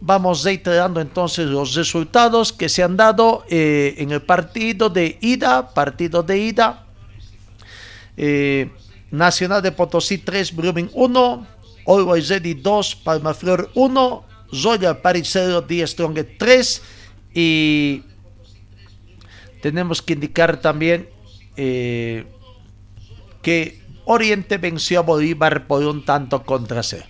[0.00, 5.72] Vamos reiterando entonces los resultados que se han dado eh, en el partido de ida,
[5.72, 6.84] partido de ida.
[8.18, 8.70] Eh,
[9.10, 11.46] Nacional de Potosí 3, Brumming 1,
[11.86, 14.24] Always Ready 2, Palmaflor 1,
[14.54, 16.82] Zoya Paricero 10 Strong 3
[17.34, 18.02] y
[19.60, 21.08] tenemos que indicar también
[21.56, 22.26] eh,
[23.42, 27.06] que Oriente venció a Bolívar por un tanto contra cero.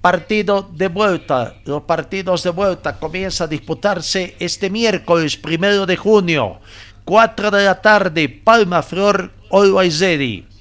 [0.00, 1.54] Partido de vuelta.
[1.64, 6.58] Los partidos de vuelta comienzan a disputarse este miércoles primero de junio,
[7.04, 10.51] 4 de la tarde, Palma Flor, Always Ready.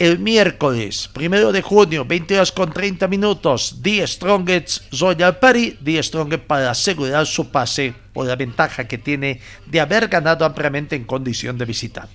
[0.00, 6.02] El miércoles, primero de junio, 20 horas con 30 minutos, The Strongest Royal Party, The
[6.02, 11.04] Strongest para asegurar su pase por la ventaja que tiene de haber ganado ampliamente en
[11.04, 12.14] condición de visitante.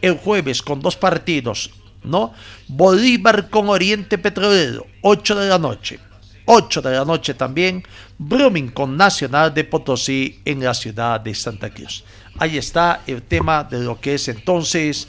[0.00, 1.72] El jueves, con dos partidos,
[2.04, 2.32] ¿no?
[2.68, 5.98] Bolívar con Oriente Petrolero, 8 de la noche.
[6.44, 7.82] 8 de la noche también,
[8.18, 12.04] Brumming con Nacional de Potosí en la ciudad de Santa Cruz.
[12.38, 15.08] Ahí está el tema de lo que es entonces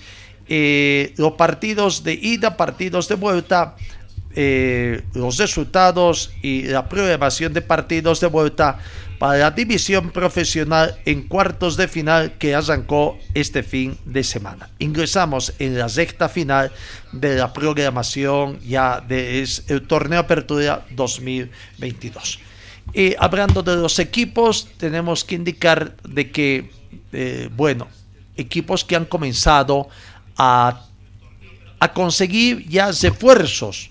[0.50, 3.76] eh, los partidos de ida, partidos de vuelta,
[4.36, 8.80] eh, los resultados y la programación de partidos de vuelta
[9.18, 14.70] para la división profesional en cuartos de final que arrancó este fin de semana.
[14.80, 16.72] Ingresamos en la sexta final
[17.12, 22.40] de la programación ya del el torneo Apertura 2022.
[22.94, 26.72] Y hablando de los equipos, tenemos que indicar de que,
[27.12, 27.88] eh, bueno,
[28.38, 29.90] equipos que han comenzado
[30.38, 30.86] a,
[31.80, 33.90] a conseguir ya refuerzos.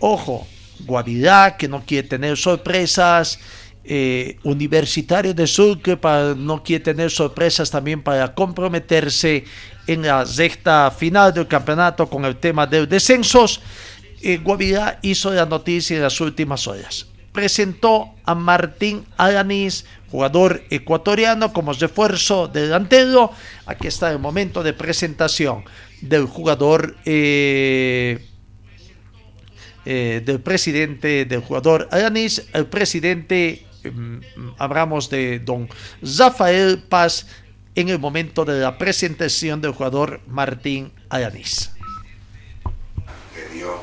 [0.00, 0.46] Ojo,
[0.80, 3.38] Guavirá, que no quiere tener sorpresas,
[3.86, 9.44] eh, Universitario de Sucre para, no quiere tener sorpresas también para comprometerse
[9.86, 13.60] en la sexta final del campeonato con el tema de descensos.
[14.22, 17.06] Eh, Guavirá hizo la noticia en las últimas horas.
[17.30, 19.84] Presentó a Martín Alanis,
[20.14, 23.32] jugador ecuatoriano, como refuerzo delantero.
[23.66, 25.64] Aquí está el momento de presentación
[26.00, 26.96] del jugador.
[27.04, 28.28] Eh,
[29.86, 34.20] eh, del presidente del jugador Alanis, el presidente Mm,
[34.58, 35.68] hablamos de don
[36.00, 37.26] Rafael Paz
[37.74, 41.72] en el momento de la presentación del jugador Martín Alanis.
[43.34, 43.80] Que Dios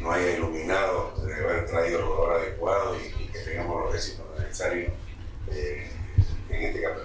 [0.00, 4.92] no haya de haber traído el jugador adecuado y, que tengamos los éxitos necesarios
[5.52, 5.90] eh,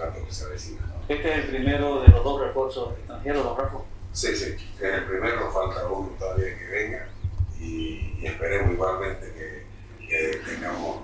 [0.08, 0.80] este que se avecina.
[1.08, 3.78] ¿Este es el primero de los dos refuerzos extranjeros, don Rafa?
[4.12, 7.08] Sí, sí, es el primero, falta uno todavía que venga
[7.58, 11.00] y, esperemos igualmente que, que tengamos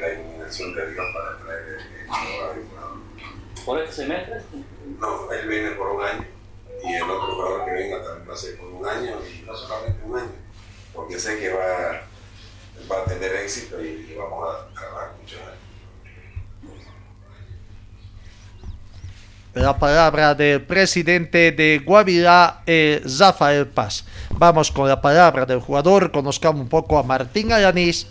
[0.00, 2.56] la iluminación de Dios para traer el jugador
[3.64, 4.42] ¿Por este semestre?
[5.00, 6.26] No, él viene por un año
[6.84, 9.56] y el otro jugador que venga también va a ser por un año y no
[9.56, 10.32] solamente un año,
[10.94, 12.02] porque sé que va,
[12.90, 15.66] va a tener éxito y, vamos a trabajar muchos años.
[19.56, 24.04] La palabra del presidente de Guavirá, eh, Rafael Paz.
[24.32, 28.06] Vamos con la palabra del jugador, conozcamos un poco a Martín Alanis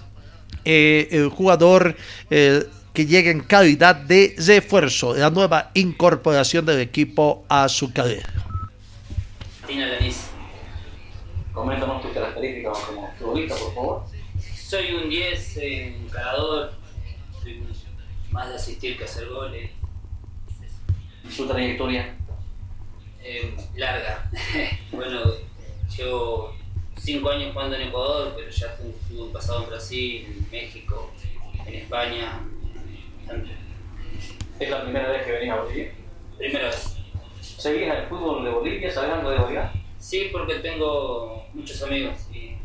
[0.66, 1.96] eh, el jugador
[2.32, 8.28] eh, que llega en calidad de refuerzo, la nueva incorporación del equipo a su carrera.
[9.62, 10.32] Martina Denis,
[11.54, 14.06] coméntanos tus características como futbolista, por favor.
[14.58, 16.72] Soy un 10 encarador,
[17.40, 17.62] soy
[18.32, 19.70] más de asistir que hacer goles.
[21.30, 22.16] ¿Su trayectoria?
[23.24, 24.30] Eh, larga.
[24.92, 25.22] bueno,
[25.98, 26.56] yo
[26.98, 31.12] cinco años jugando en Ecuador, pero ya tuve un pasado en Brasil, en México,
[31.66, 32.40] en España.
[34.60, 35.92] ¿Es la primera vez que venís a Bolivia?
[36.38, 36.98] Primera vez.
[37.42, 38.92] ¿Seguís el fútbol de Bolivia?
[38.92, 39.72] ¿Sabes algo de Bolivia?
[40.00, 42.56] Sí, porque tengo muchos amigos y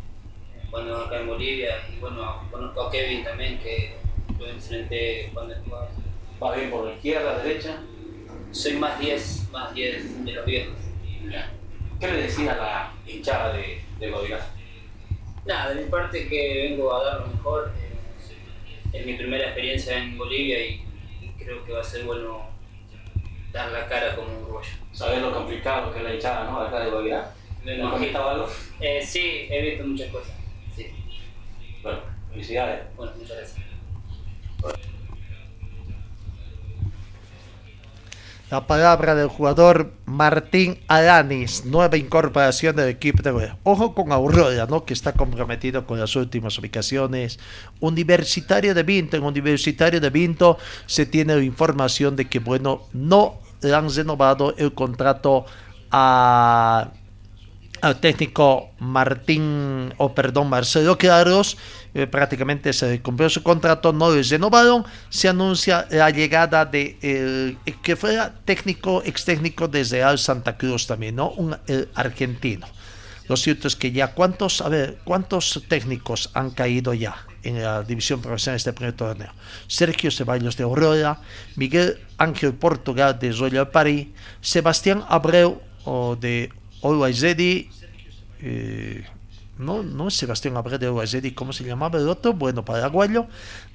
[0.70, 3.96] cuando acá en Bolivia y bueno, conozco a Kevin también que
[4.38, 5.88] lo enfrenté cuando jugaba.
[6.42, 7.80] ¿Va bien por la izquierda, derecha?
[8.52, 10.74] Soy más 10, más 10 de los viejos.
[12.00, 14.38] ¿Qué le decía a la hinchada de, de
[15.46, 17.72] Nada, de mi parte que vengo a dar lo mejor.
[17.78, 17.90] eh,
[18.92, 20.84] es mi primera experiencia en Bolivia y,
[21.20, 22.48] y creo que va a ser bueno
[23.52, 24.70] dar la cara como uruguayo.
[24.92, 26.60] Sabes lo complicado que es la hinchada, ¿no?
[26.60, 26.90] Acá de.
[27.64, 28.48] Me ¿No has visto algo?
[28.80, 30.32] Eh, sí, he visto muchas cosas.
[30.74, 30.90] Sí.
[31.82, 32.96] Bueno, felicidades.
[32.96, 33.69] Bueno, muchas gracias.
[38.50, 43.52] La palabra del jugador Martín Alanis, nueva incorporación del equipo de.
[43.62, 44.84] Ojo con Aurora, ¿no?
[44.84, 47.38] que está comprometido con las últimas ubicaciones.
[47.78, 53.72] Universitario de Vinto, en Universitario de Vinto se tiene información de que, bueno, no le
[53.72, 55.46] han renovado el contrato
[55.92, 56.90] a
[57.82, 61.56] al técnico Martín, o perdón, Marcelo Claros,
[61.94, 67.56] eh, prácticamente se cumplió su contrato, no les renovaron, se anuncia la llegada de el
[67.82, 71.30] que fuera técnico, ex técnico de Real Santa Cruz también, ¿no?
[71.30, 72.66] Un el argentino.
[73.28, 77.82] Lo cierto es que ya cuántos, a ver, cuántos técnicos han caído ya en la
[77.82, 79.32] división profesional de este primer torneo.
[79.68, 81.20] Sergio Ceballos de Aurora,
[81.56, 84.08] Miguel Ángel Portugal de Royal Paris,
[84.40, 86.52] Sebastián Abreu o de
[86.82, 87.70] Always Ready,
[88.40, 89.04] eh,
[89.58, 92.32] no, no es Sebastián Abreu de Always Ready, ¿cómo se llamaba el otro?
[92.32, 93.26] Bueno, paraguayo,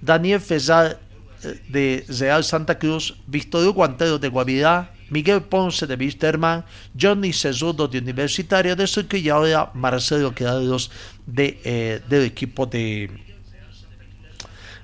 [0.01, 0.97] Daniel Fezal
[1.43, 6.65] eh, de Real Santa Cruz, Víctor Hugo Antero de Guavirá, Miguel Ponce de Wisterman,
[6.99, 9.19] Johnny Cesudo de Universitario de Sucre.
[9.19, 10.91] Y ahora Marcelo Quedados
[11.25, 13.09] de, eh, del equipo de,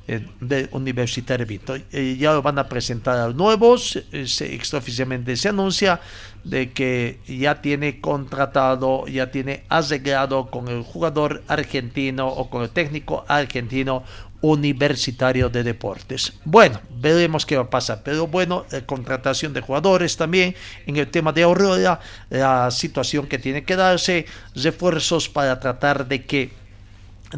[0.07, 1.75] eh, de Universitario Vinto.
[1.91, 5.99] Eh, ya van a presentar a nuevos, se, extraoficialmente se anuncia
[6.43, 12.69] de que ya tiene contratado, ya tiene arreglado con el jugador argentino o con el
[12.69, 14.03] técnico argentino
[14.41, 16.33] universitario de deportes.
[16.43, 20.55] Bueno, veremos qué va a pasar, pero bueno, contratación de jugadores también
[20.87, 24.25] en el tema de Aurora, la situación que tiene que darse,
[24.55, 26.60] refuerzos para tratar de que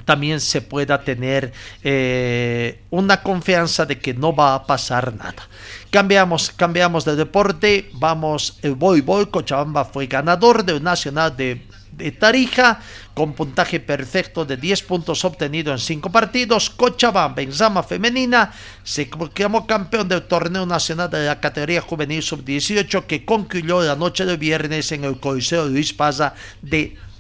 [0.06, 5.48] también se pueda tener eh, una confianza de que no va a pasar nada.
[5.90, 12.80] Cambiamos, cambiamos de deporte, vamos el voleibol, Cochabamba fue ganador del Nacional de, de Tarija
[13.14, 16.70] con puntaje perfecto de 10 puntos obtenido en 5 partidos.
[16.72, 18.52] Cochabamba en rama femenina
[18.84, 24.26] se proclamó campeón del torneo nacional de la categoría juvenil sub-18 que concluyó la noche
[24.26, 27.13] de viernes en el Coliseo Luis Paza de Tarija.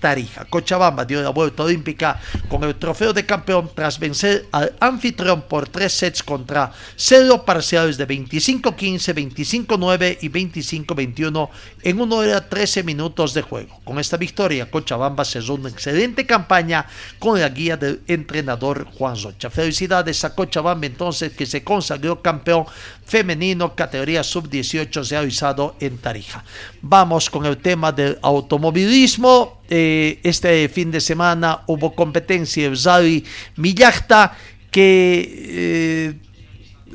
[0.49, 5.69] Cochabamba dio la vuelta olímpica con el trofeo de campeón tras vencer al anfitrión por
[5.69, 11.49] tres sets contra cero parciales de 25-15, 25-9 y 25-21
[11.83, 13.79] en 1 hora 13 minutos de juego.
[13.85, 16.85] Con esta victoria, Cochabamba cerró una excelente campaña
[17.17, 19.49] con la guía del entrenador Juan Rocha.
[19.49, 22.65] Felicidades a Cochabamba entonces que se consagró campeón
[23.05, 26.43] femenino categoría sub-18 realizado en Tarija.
[26.81, 29.61] Vamos con el tema del automovilismo.
[29.69, 33.23] Eh, este fin de semana hubo competencia de Rally
[33.57, 34.35] Millacta
[34.71, 36.13] que eh,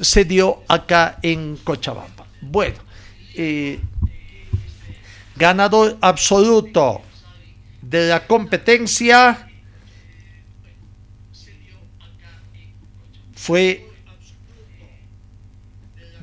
[0.00, 2.26] se dio acá en Cochabamba.
[2.40, 2.76] Bueno,
[3.34, 3.78] eh,
[5.36, 7.02] ganador absoluto
[7.80, 9.48] de la competencia
[13.34, 13.87] fue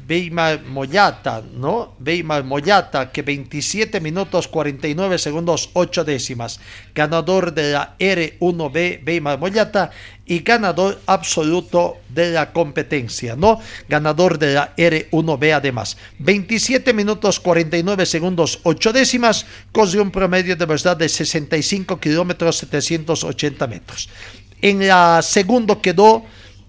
[0.07, 1.95] Weimar Moyata, ¿no?
[1.99, 6.59] Weimar Moyata, que 27 minutos 49 segundos 8 décimas.
[6.93, 9.91] Ganador de la R1B, Weimar Moyata,
[10.25, 13.59] y ganador absoluto de la competencia, ¿no?
[13.87, 15.97] Ganador de la R1B además.
[16.19, 23.67] 27 minutos 49 segundos 8 décimas, con un promedio de verdad de 65 kilómetros 780
[23.67, 24.09] metros.
[24.61, 26.25] En la segundo quedó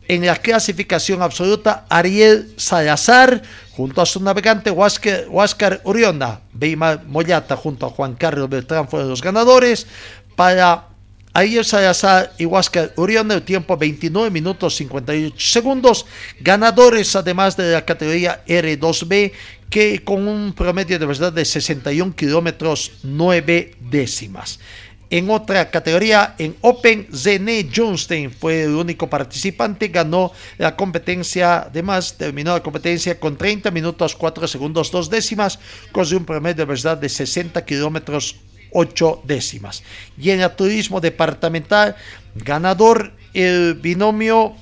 [0.09, 3.43] en la clasificación absoluta, Ariel Salazar,
[3.73, 9.09] junto a su navegante Huáscar, Huáscar Uriona, Beima Moyata, junto a Juan Carlos Beltrán, fueron
[9.09, 9.87] los ganadores.
[10.35, 10.89] Para
[11.33, 16.07] Ariel Salazar y Huáscar Uriona, el tiempo 29 minutos 58 segundos.
[16.41, 19.33] Ganadores, además de la categoría R2B,
[19.69, 24.61] que con un promedio de verdad de 61 kilómetros 9 décimas.
[25.09, 32.17] En otra categoría, en Open, René Johnstein fue el único participante, ganó la competencia, además
[32.19, 35.61] terminó la competencia con 30 minutos 4 segundos 2 décimas,
[35.93, 38.37] con un promedio de verdad de 60 kilómetros
[38.73, 39.85] 8 décimas.
[40.19, 41.95] Y en el turismo departamental,
[42.35, 44.57] ganador el binomio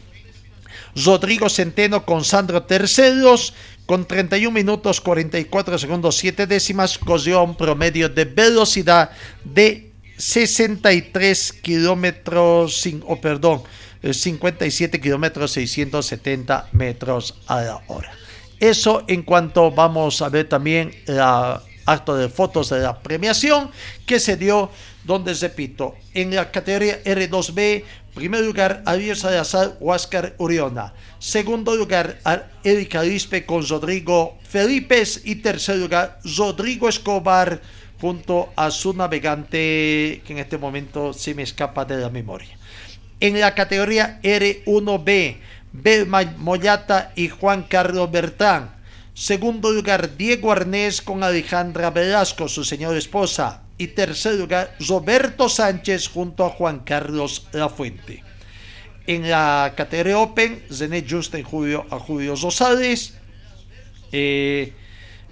[0.95, 3.55] Rodrigo Centeno con Sandro Terceros,
[3.87, 9.11] con 31 minutos 44 segundos 7 décimas, corrió un promedio de velocidad
[9.43, 13.63] de 63 kilómetros, oh, perdón,
[14.03, 18.13] 57 kilómetros 670 metros a la hora.
[18.61, 23.71] Eso en cuanto vamos a ver también la acto de fotos de la premiación
[24.07, 24.71] que se dio
[25.05, 27.85] donde repito, en la categoría R2B,
[28.15, 32.19] primer lugar Ariel Salazar Huáscar Uriona, segundo lugar
[32.63, 37.61] Erika Rispe con Rodrigo Felipe y tercer lugar Rodrigo Escobar
[38.05, 42.55] junto a su navegante que en este momento se me escapa de la memoria.
[43.19, 45.39] En la categoría R1B,
[45.73, 48.75] Belma Moyata y Juan Carlos Bertrán.
[49.15, 53.63] Segundo lugar, Diego Arnés con Alejandra Velasco, su señora esposa.
[53.79, 58.23] Y tercer lugar, Roberto Sánchez junto a Juan Carlos Lafuente.
[59.07, 63.15] En la categoría Open, René Justa en Julio a Julio Rosales.
[64.13, 64.75] Eh,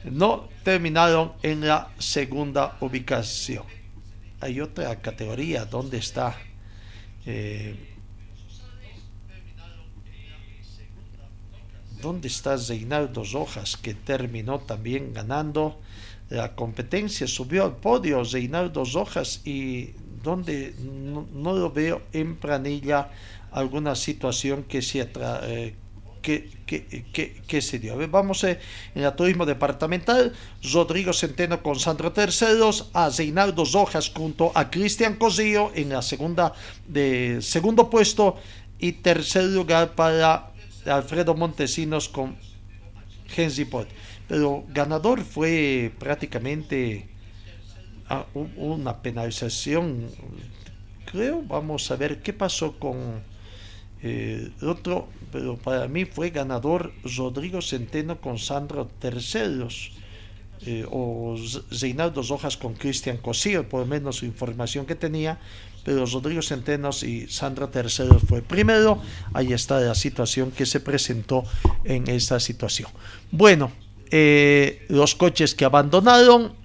[0.05, 3.65] no terminaron en la segunda ubicación.
[4.41, 6.37] Hay otra categoría, ¿dónde está?
[7.27, 7.93] Eh,
[12.01, 15.81] ¿Dónde está Reinaldo Rojas que terminó también ganando
[16.31, 17.29] la competencia?
[17.29, 19.93] Subió al podio Reinaldo Rojas y
[20.23, 23.11] donde no, lo veo en planilla
[23.53, 25.75] alguna situación que se, eh,
[26.23, 27.97] que, se dio.
[28.09, 28.59] vamos eh,
[28.95, 30.33] en el turismo departamental,
[30.73, 36.55] Rodrigo Centeno con Sandro Terceros, a Reinaldo Rojas junto a Cristian Cosillo en la segunda
[36.87, 38.37] de segundo puesto
[38.79, 40.53] y tercer lugar para
[40.87, 42.37] Alfredo Montesinos con
[43.37, 43.89] Henry Pot.
[44.29, 47.09] Pero ganador fue prácticamente
[48.09, 50.09] ah, una penalización.
[51.05, 53.21] Creo, vamos a ver qué pasó con
[54.03, 59.93] eh, otro, pero para mí fue ganador Rodrigo Centeno con Sandro Terceros.
[60.65, 61.37] Eh, o
[61.81, 65.37] Reinaldo Rojas con Cristian Cosillo, por lo menos su información que tenía,
[65.85, 69.03] pero Rodrigo Centenos y Sandra Terceros fue primero.
[69.35, 71.43] Ahí está la situación que se presentó
[71.83, 72.89] en esta situación.
[73.33, 73.73] Bueno,
[74.13, 76.63] eh, los coches que abandonaron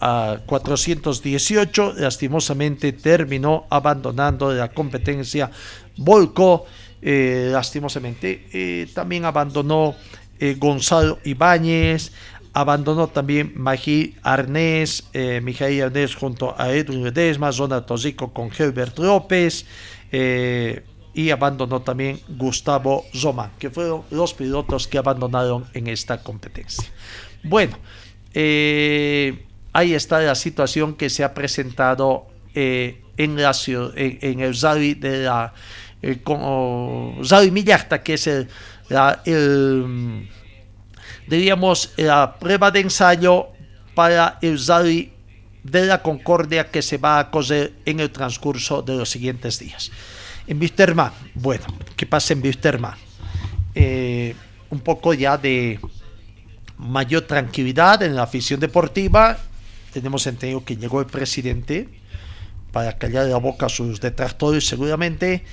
[0.00, 5.50] a 418, lastimosamente terminó abandonando la competencia
[6.00, 6.66] volcó
[7.02, 8.46] eh, lastimosamente.
[8.52, 9.94] Eh, también abandonó
[10.38, 12.12] eh, Gonzalo Ibáñez,
[12.52, 15.04] abandonó también Magí Arnés,
[15.42, 19.66] Mijail Arnés junto a Edwin Ledesma, Zona Tosico con Herbert López
[20.10, 26.90] y abandonó también Gustavo Zomán, que fueron los pilotos que abandonaron en esta competencia.
[27.44, 27.78] Bueno,
[28.34, 33.52] ahí está la situación que se ha presentado en, la,
[33.94, 35.54] en, en el Zari de la
[36.02, 37.20] eh, con
[37.52, 38.48] Millarta, que es el,
[38.88, 39.22] la,
[41.26, 43.48] diríamos, la prueba de ensayo
[43.94, 45.12] para el Zari
[45.62, 49.90] de la Concordia que se va a coser en el transcurso de los siguientes días.
[50.46, 51.64] En Wisterman, bueno,
[51.96, 52.94] ¿qué pasa en Wisterman?
[53.74, 54.34] Eh,
[54.70, 55.78] un poco ya de
[56.78, 59.38] mayor tranquilidad en la afición deportiva.
[59.92, 61.88] Tenemos entendido que llegó el presidente
[62.72, 65.44] para callar la boca a sus detractores seguramente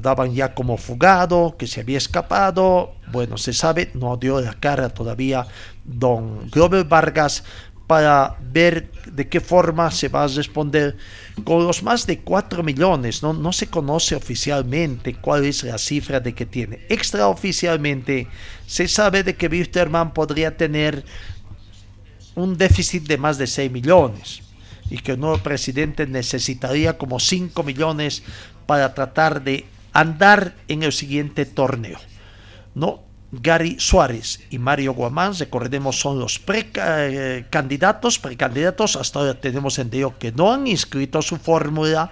[0.00, 2.94] daban ya como fugado, que se había escapado.
[3.12, 5.46] Bueno, se sabe, no dio la cara todavía
[5.84, 7.44] don Glover Vargas
[7.86, 10.96] para ver de qué forma se va a responder
[11.44, 13.22] con los más de 4 millones.
[13.22, 16.80] No, no se conoce oficialmente cuál es la cifra de que tiene.
[16.88, 18.26] Extraoficialmente
[18.66, 21.04] se sabe de que Wisterman podría tener
[22.34, 24.42] un déficit de más de 6 millones
[24.90, 28.22] y que el nuevo presidente necesitaría como 5 millones
[28.66, 31.98] para tratar de andar en el siguiente torneo.
[32.74, 33.02] ¿no?
[33.32, 38.96] Gary Suárez y Mario Guamán, recordemos, son los precandidatos, precandidatos.
[38.96, 42.10] Hasta ahora tenemos entendido que no han inscrito su fórmula,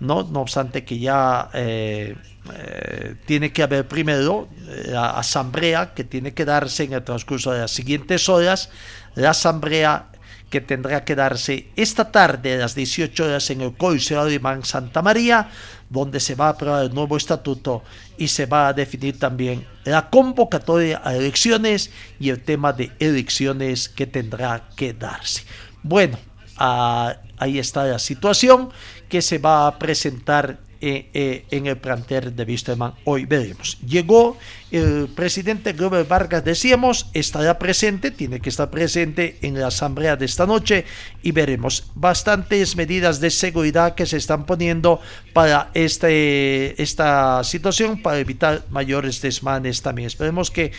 [0.00, 0.24] ¿no?
[0.24, 2.16] no obstante que ya eh,
[2.54, 4.48] eh, tiene que haber primero
[4.86, 8.70] la asamblea que tiene que darse en el transcurso de las siguientes horas.
[9.14, 10.08] La asamblea
[10.50, 15.02] que tendrá que darse esta tarde a las 18 horas en el Coliseo Alemán Santa
[15.02, 15.50] María,
[15.90, 17.82] donde se va a aprobar el nuevo estatuto
[18.16, 23.88] y se va a definir también la convocatoria a elecciones y el tema de elecciones
[23.88, 25.44] que tendrá que darse.
[25.82, 26.18] Bueno,
[26.56, 28.70] ah, ahí está la situación
[29.08, 32.94] que se va a presentar eh, eh, en el plantel de Wisterman.
[33.04, 33.78] Hoy veremos.
[33.80, 34.36] Llegó
[34.70, 40.26] el presidente Glover Vargas, decíamos, estará presente, tiene que estar presente en la asamblea de
[40.26, 40.84] esta noche
[41.22, 45.00] y veremos bastantes medidas de seguridad que se están poniendo
[45.32, 50.06] para este, esta situación, para evitar mayores desmanes también.
[50.06, 50.70] Esperemos que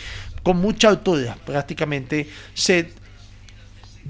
[0.42, 2.99] con mucha altura prácticamente se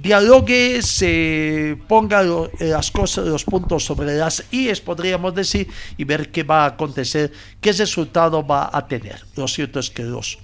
[0.01, 2.22] dialogue, se ponga
[2.61, 7.32] las cosas, los puntos sobre las IES, podríamos decir, y ver qué va a acontecer,
[7.61, 9.24] qué resultado va a tener.
[9.36, 10.38] Lo cierto es que los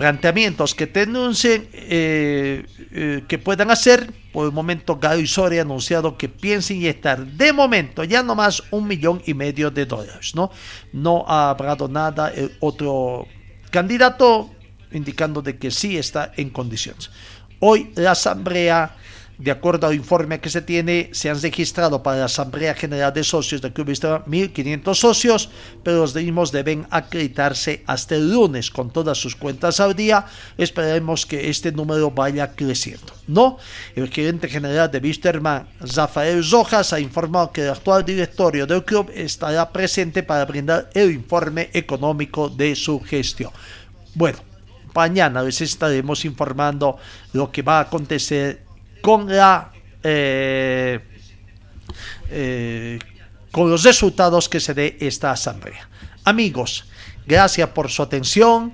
[0.00, 4.10] planteamientos que denuncien eh, eh, que puedan hacer.
[4.32, 8.86] Por el momento, Gary Soria ha anunciado que piensa inyectar de momento ya nomás un
[8.86, 10.34] millón y medio de dólares.
[10.34, 10.50] No,
[10.94, 13.26] no ha hablado nada el otro
[13.70, 14.50] candidato
[14.92, 17.10] indicando de que sí está en condiciones.
[17.60, 18.96] Hoy la Asamblea
[19.40, 23.24] de acuerdo al informe que se tiene, se han registrado para la Asamblea General de
[23.24, 25.48] Socios de Club 1.500 socios,
[25.82, 30.26] pero los mismos deben acreditarse hasta el lunes con todas sus cuentas al día.
[30.58, 33.14] Esperemos que este número vaya creciendo.
[33.26, 33.56] No,
[33.96, 39.10] el gerente general de Wisterman, Rafael Rojas, ha informado que el actual directorio del club
[39.14, 43.52] estará presente para brindar el informe económico de su gestión.
[44.14, 44.49] Bueno,
[44.94, 46.98] mañana les estaremos informando
[47.32, 48.64] lo que va a acontecer
[49.00, 49.72] con la
[50.02, 51.00] eh,
[52.30, 52.98] eh,
[53.50, 55.88] con los resultados que se dé esta asamblea.
[56.24, 56.84] Amigos,
[57.26, 58.72] gracias por su atención,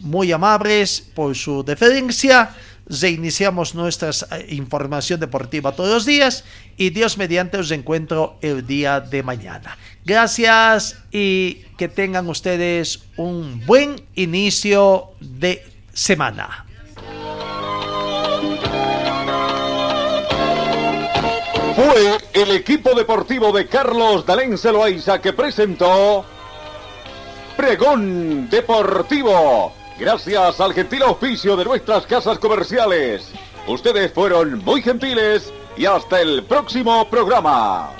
[0.00, 2.50] muy amables por su deferencia.
[2.86, 6.44] Reiniciamos nuestra eh, información deportiva todos los días
[6.76, 9.76] y Dios mediante os encuentro el día de mañana.
[10.04, 16.66] Gracias y que tengan ustedes un buen inicio de semana.
[21.76, 26.24] Fue el equipo deportivo de Carlos Dalén Celoaiza que presentó
[27.56, 29.72] Pregón Deportivo.
[29.98, 33.30] Gracias al gentil oficio de nuestras casas comerciales.
[33.66, 37.99] Ustedes fueron muy gentiles y hasta el próximo programa.